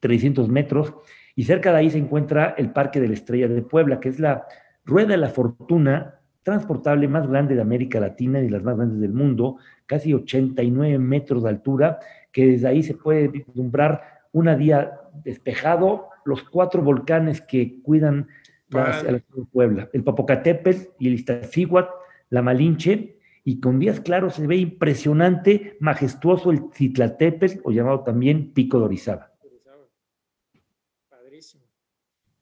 [0.00, 0.94] 300 metros.
[1.36, 4.18] Y cerca de ahí se encuentra el Parque de la Estrella de Puebla, que es
[4.18, 4.46] la
[4.84, 9.12] rueda de la fortuna transportable más grande de América Latina y las más grandes del
[9.12, 11.98] mundo, casi 89 metros de altura,
[12.32, 18.28] que desde ahí se puede vislumbrar una día despejado, los cuatro volcanes que cuidan
[18.70, 21.90] la, la, Puebla, el Popocatépetl y el Iztaccíhuatl,
[22.30, 28.52] la Malinche, y con días claros se ve impresionante, majestuoso el Citlatépetl, o llamado también
[28.52, 29.32] Pico de Orizaba.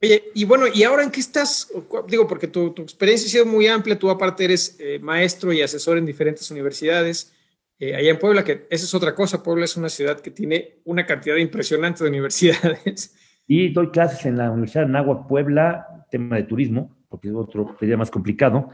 [0.03, 1.73] Oye, y bueno, ¿y ahora en qué estás?
[2.09, 5.97] Digo, porque tu, experiencia ha sido muy amplia, tú aparte eres eh, maestro y asesor
[5.97, 7.33] en diferentes universidades.
[7.79, 10.81] Eh, allá en Puebla, que esa es otra cosa, Puebla es una ciudad que tiene
[10.85, 13.15] una cantidad impresionante de universidades.
[13.49, 17.77] Y doy clases en la Universidad de Nahua Puebla, tema de turismo, porque es otro
[17.79, 18.71] sería más complicado.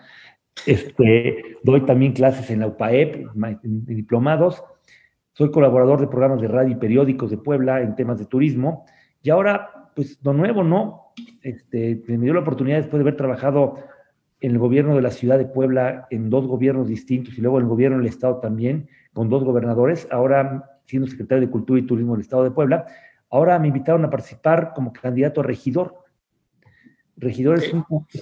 [0.65, 3.27] Este, doy también clases en la UPAEP,
[3.65, 4.65] en diplomados.
[5.35, 8.87] Soy colaborador de programas de radio y periódicos de Puebla en temas de turismo.
[9.21, 11.03] Y ahora, pues, lo nuevo, ¿no?
[11.43, 13.79] este, me dio la oportunidad después de haber trabajado
[14.43, 17.65] en el gobierno de la ciudad de Puebla, en dos gobiernos distintos, y luego en
[17.65, 22.13] el gobierno del Estado también, con dos gobernadores, ahora siendo secretario de Cultura y Turismo
[22.13, 22.87] del Estado de Puebla,
[23.31, 25.95] ahora me invitaron a participar como candidato a regidor.
[27.17, 27.73] Regidor es,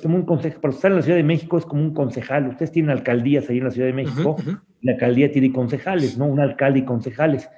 [0.02, 2.48] como un consejo, para estar en la Ciudad de México es como un concejal.
[2.48, 4.36] Ustedes tienen alcaldías ahí en la Ciudad de México,
[4.82, 6.26] la alcaldía tiene concejales, ¿no?
[6.26, 7.48] Un alcalde y concejales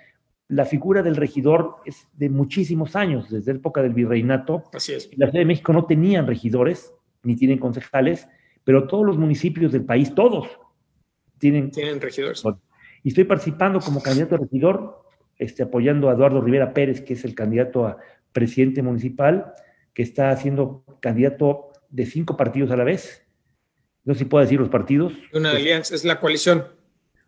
[0.53, 4.65] la figura del regidor es de muchísimos años, desde la época del virreinato.
[4.75, 5.09] Así es.
[5.17, 8.29] La Ciudad de México no tenían regidores, ni tienen concejales,
[8.65, 10.49] pero todos los municipios del país, todos,
[11.39, 12.43] tienen, tienen regidores.
[13.03, 15.03] Y estoy participando como candidato a regidor,
[15.39, 17.99] este, apoyando a Eduardo Rivera Pérez, que es el candidato a
[18.33, 19.53] presidente municipal,
[19.93, 23.27] que está siendo candidato de cinco partidos a la vez.
[24.05, 25.13] No sé si puedo decir los partidos.
[25.33, 26.67] Una alianza, es la coalición.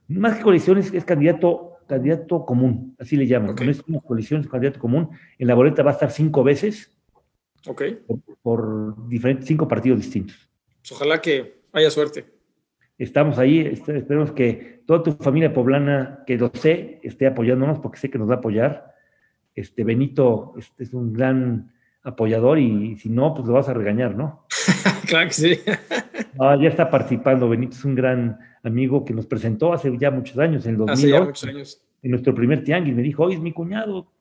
[0.08, 3.54] Más que coalición, es candidato candidato común, así le llaman.
[3.54, 5.10] No es una coalición, es candidato común.
[5.38, 6.96] En la boleta va a estar cinco veces.
[7.66, 7.82] Ok.
[8.42, 10.50] Por, diferentes, cinco partidos distintos.
[10.84, 12.26] Pues ojalá que haya suerte.
[12.98, 17.98] Estamos ahí, este, esperemos que toda tu familia poblana, que lo sé, esté apoyándonos, porque
[17.98, 18.92] sé que nos va a apoyar.
[19.54, 21.72] Este Benito este es un gran
[22.02, 24.44] apoyador y si no, pues lo vas a regañar, ¿no?
[25.08, 25.58] claro que sí.
[26.38, 27.48] ya está participando.
[27.48, 31.46] Benito es un gran amigo que nos presentó hace ya muchos años, en el 2008,
[32.02, 32.94] en nuestro primer tianguis.
[32.94, 34.12] Me dijo, hoy es mi cuñado,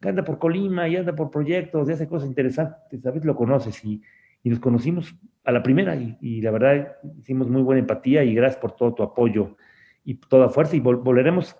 [0.00, 3.24] que anda por Colima y anda por proyectos, y hace cosas interesantes, ¿sabes?
[3.24, 4.00] Lo conoces y,
[4.44, 5.12] nos conocimos
[5.44, 9.02] a la primera y, la verdad hicimos muy buena empatía y gracias por todo tu
[9.02, 9.56] apoyo
[10.04, 11.54] y toda fuerza y volveremos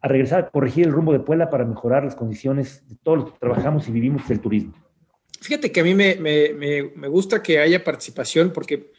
[0.00, 3.32] a regresar a corregir el rumbo de Puebla para mejorar las condiciones de todos los
[3.32, 4.74] que trabajamos y vivimos del turismo.
[5.40, 8.92] Fíjate que a mí me, me, me, gusta que haya participación porque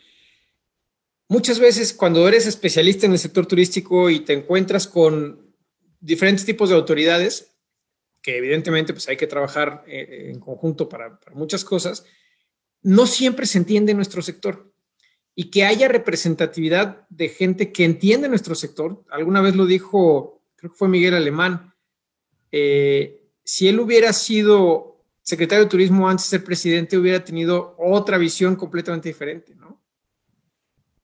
[1.28, 5.54] muchas veces cuando eres especialista en el sector turístico y te encuentras con
[6.00, 7.58] diferentes tipos de autoridades,
[8.22, 12.06] que evidentemente pues hay que trabajar eh, en conjunto para muchas cosas,
[12.82, 14.72] no siempre se entiende nuestro sector
[15.36, 19.04] y que haya representatividad de gente que entiende nuestro sector.
[19.10, 21.74] Alguna vez lo dijo, creo que fue Miguel Alemán,
[22.52, 28.18] eh, si él hubiera sido secretario de Turismo antes de ser presidente, hubiera tenido otra
[28.18, 29.82] visión completamente diferente, ¿no?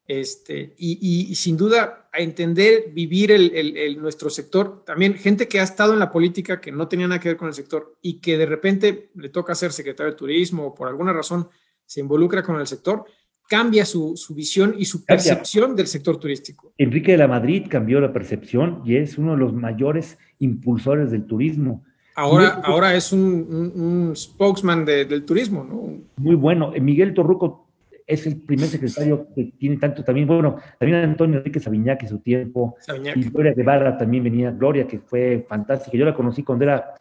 [0.07, 5.93] Este, y, sin duda, a entender, vivir el, nuestro sector, también gente que ha estado
[5.93, 8.45] en la política que no tenía nada que ver con el sector y que de
[8.45, 11.49] repente le toca ser secretario de Turismo o por alguna razón
[11.86, 13.05] se involucra con el sector,
[13.47, 16.73] cambia su, visión y su percepción del sector turístico.
[16.77, 21.25] Enrique de la Madrid cambió la percepción y es uno de los mayores impulsores del
[21.25, 21.83] turismo.
[22.15, 26.01] Ahora, ahora es un, spokesman del turismo, ¿no?
[26.15, 26.71] Muy bueno.
[26.79, 27.65] Miguel Torruco
[28.07, 32.19] es el primer secretario que tiene tanto también, bueno, también Antonio Enrique Sabiñac en su
[32.19, 32.77] tiempo,
[33.15, 35.97] y Gloria Guevara también venía, Gloria, que fue fantástica.
[35.97, 36.93] Yo la conocí cuando era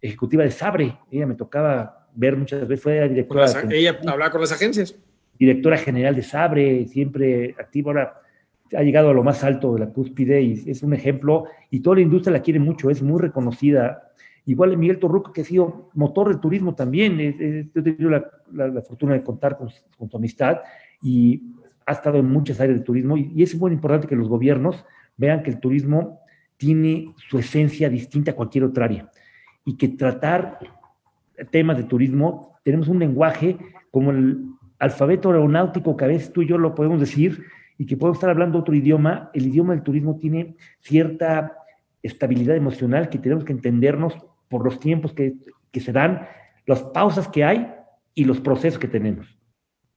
[0.00, 3.46] ejecutiva de Sabre, ella me tocaba ver muchas veces, fue directora.
[3.70, 4.96] ella hablaba con las agencias.
[5.38, 8.20] Directora general de Sabre, siempre activa, ahora
[8.76, 11.96] ha llegado a lo más alto de la cúspide y es un ejemplo, y toda
[11.96, 14.14] la industria la quiere mucho, es muy reconocida
[14.46, 17.16] Igual Miguel Torruco, que ha sido motor del turismo también.
[17.18, 20.58] Yo he tenido la, fortuna de contar con, su amistad
[21.02, 21.42] y
[21.86, 23.16] ha estado en muchas áreas de turismo.
[23.16, 24.84] Y, es muy importante que los gobiernos
[25.16, 26.20] vean que el turismo
[26.58, 29.10] tiene su esencia distinta a cualquier otra área
[29.64, 30.58] y que tratar
[31.50, 33.58] temas de turismo, tenemos un lenguaje
[33.90, 34.44] como el
[34.78, 37.44] alfabeto aeronáutico que a veces tú y yo lo podemos decir
[37.78, 41.56] y que podemos estar hablando otro idioma, el idioma del turismo tiene cierta
[42.02, 44.14] estabilidad emocional que tenemos que entendernos
[44.48, 45.34] por los tiempos que,
[45.80, 46.28] se dan,
[46.66, 47.72] las pausas que hay
[48.14, 49.36] y los procesos que tenemos.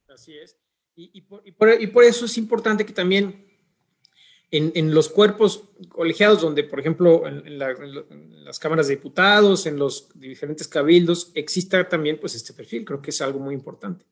[0.07, 0.57] Así es.
[0.95, 3.45] Y, por, eso es importante que también
[4.51, 10.67] en, los cuerpos colegiados, donde, por ejemplo, en, las cámaras de diputados, en los diferentes
[10.67, 12.85] cabildos, exista también pues este perfil.
[12.85, 14.05] Creo que es algo muy importante.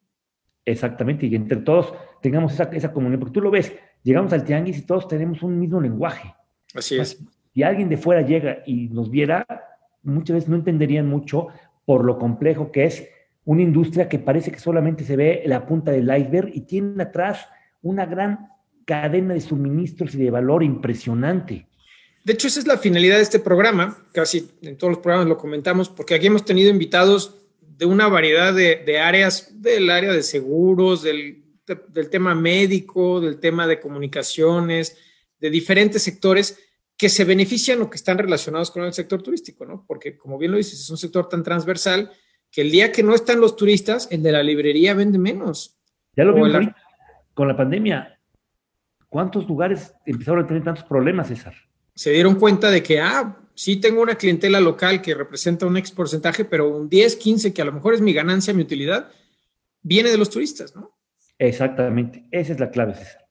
[0.65, 3.71] Exactamente, y entre todos tengamos esa, esa comunión, porque tú lo ves,
[4.03, 6.35] llegamos al tianguis y todos tenemos un mismo lenguaje.
[6.73, 7.19] Así es.
[7.53, 9.45] Si alguien de fuera llega y nos viera,
[10.03, 11.47] muchas veces no entenderían mucho
[11.85, 13.07] por lo complejo que es
[13.45, 17.47] una industria que parece que solamente se ve la punta del iceberg y tiene atrás
[17.83, 18.49] una gran
[18.85, 21.67] cadena de suministros y de valor impresionante.
[22.23, 23.97] De hecho, esa es la finalidad de este programa.
[24.11, 28.53] Casi en todos los programas lo comentamos, porque aquí hemos tenido invitados de una variedad
[28.53, 31.43] de, áreas, del área de seguros, del,
[31.89, 34.97] del tema médico, del tema de comunicaciones,
[35.39, 36.57] de diferentes sectores
[36.97, 39.83] que se benefician o que están relacionados con el sector turístico, ¿no?
[39.85, 42.11] Porque, como bien lo dices, es un sector tan transversal
[42.49, 45.77] que el día que no están los turistas, el de la librería vende menos.
[46.15, 46.53] Ya lo vimos
[47.33, 48.14] con la pandemia.
[49.15, 51.53] ¿Cuántos lugares empezaron a tener tantos problemas, César?
[51.93, 55.89] Se dieron cuenta de que, ah, sí tengo una clientela local que representa un ex
[55.91, 59.09] porcentaje, pero un 10, 15, que a lo mejor es mi ganancia, mi utilidad,
[59.81, 60.97] viene de los turistas, ¿no?
[61.39, 63.25] Exactamente, esa es la clave, César.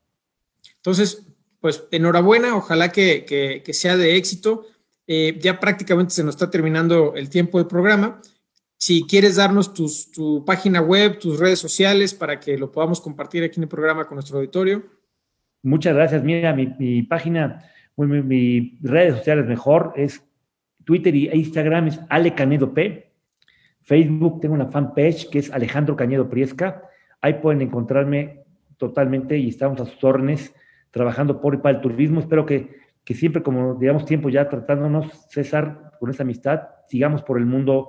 [0.77, 1.27] Entonces,
[1.61, 4.67] pues enhorabuena, ojalá que, sea de éxito.
[5.07, 8.23] Eh, ya prácticamente se nos está terminando el tiempo del programa.
[8.79, 13.57] Si quieres darnos tu página web, tus redes sociales para que lo podamos compartir aquí
[13.59, 14.94] en el programa con nuestro auditorio.
[15.65, 16.23] Muchas gracias.
[16.23, 17.65] Mira, mi, página,
[17.97, 20.23] mi, mi, redes sociales mejor es
[20.85, 23.11] Twitter e Instagram es Ale Canedo P.
[23.81, 26.83] Facebook tengo una fanpage que es Alejandro Cañedo Priesca.
[27.21, 28.45] Ahí pueden encontrarme
[28.77, 30.55] totalmente y estamos a sus órdenes
[30.91, 32.21] trabajando por y para el turismo.
[32.21, 37.39] Espero que, que siempre, como digamos, tiempo ya tratándonos, César, con esa amistad, sigamos por
[37.39, 37.89] el mundo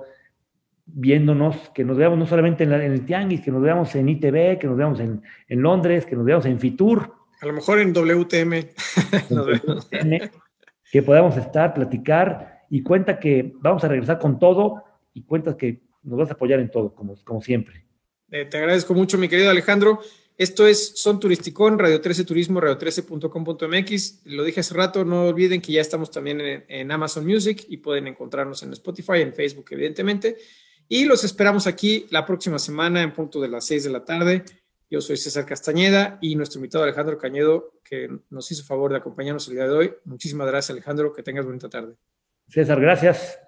[0.86, 4.66] viéndonos, que nos veamos no solamente en, el Tianguis, que nos veamos en ITV, que
[4.66, 7.15] nos veamos en, en, Londres, que nos veamos en Fitur.
[7.40, 8.68] A lo mejor en WTM.
[10.90, 14.84] que podamos estar, platicar y cuenta que vamos a regresar con todo
[15.14, 17.84] y cuenta que nos vas a apoyar en todo, como, como siempre.
[18.30, 20.00] Eh, te agradezco mucho, mi querido Alejandro.
[20.38, 24.26] Esto es Son Turisticón, Radio 13 Turismo, radio13.com.mx.
[24.26, 28.06] Lo dije hace rato, no olviden que ya estamos también en, Amazon Music y pueden
[28.06, 30.36] encontrarnos en Spotify, en Facebook, evidentemente.
[30.88, 34.44] Y los esperamos aquí la próxima semana en punto de las 6 de la tarde.
[34.88, 39.48] Yo soy César Castañeda y nuestro invitado Alejandro Cañedo, que nos hizo favor de acompañarnos
[39.48, 39.94] el día de hoy.
[40.04, 41.12] Muchísimas gracias, Alejandro.
[41.12, 41.94] Que tengas bonita tarde.
[42.48, 43.38] César, gracias.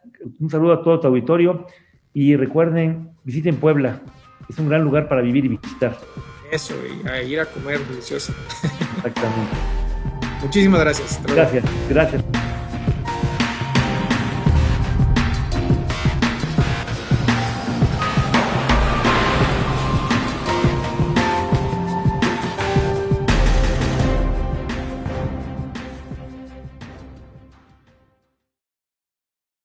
[0.40, 1.66] Un saludo a todo tu auditorio
[2.12, 4.02] y recuerden, visiten Puebla.
[4.48, 5.96] Es un gran lugar para vivir y visitar
[6.50, 8.32] eso y a ir a comer delicioso.
[8.96, 9.56] Exactamente.
[10.42, 11.20] Muchísimas gracias.
[11.26, 12.47] Gracias, gracias.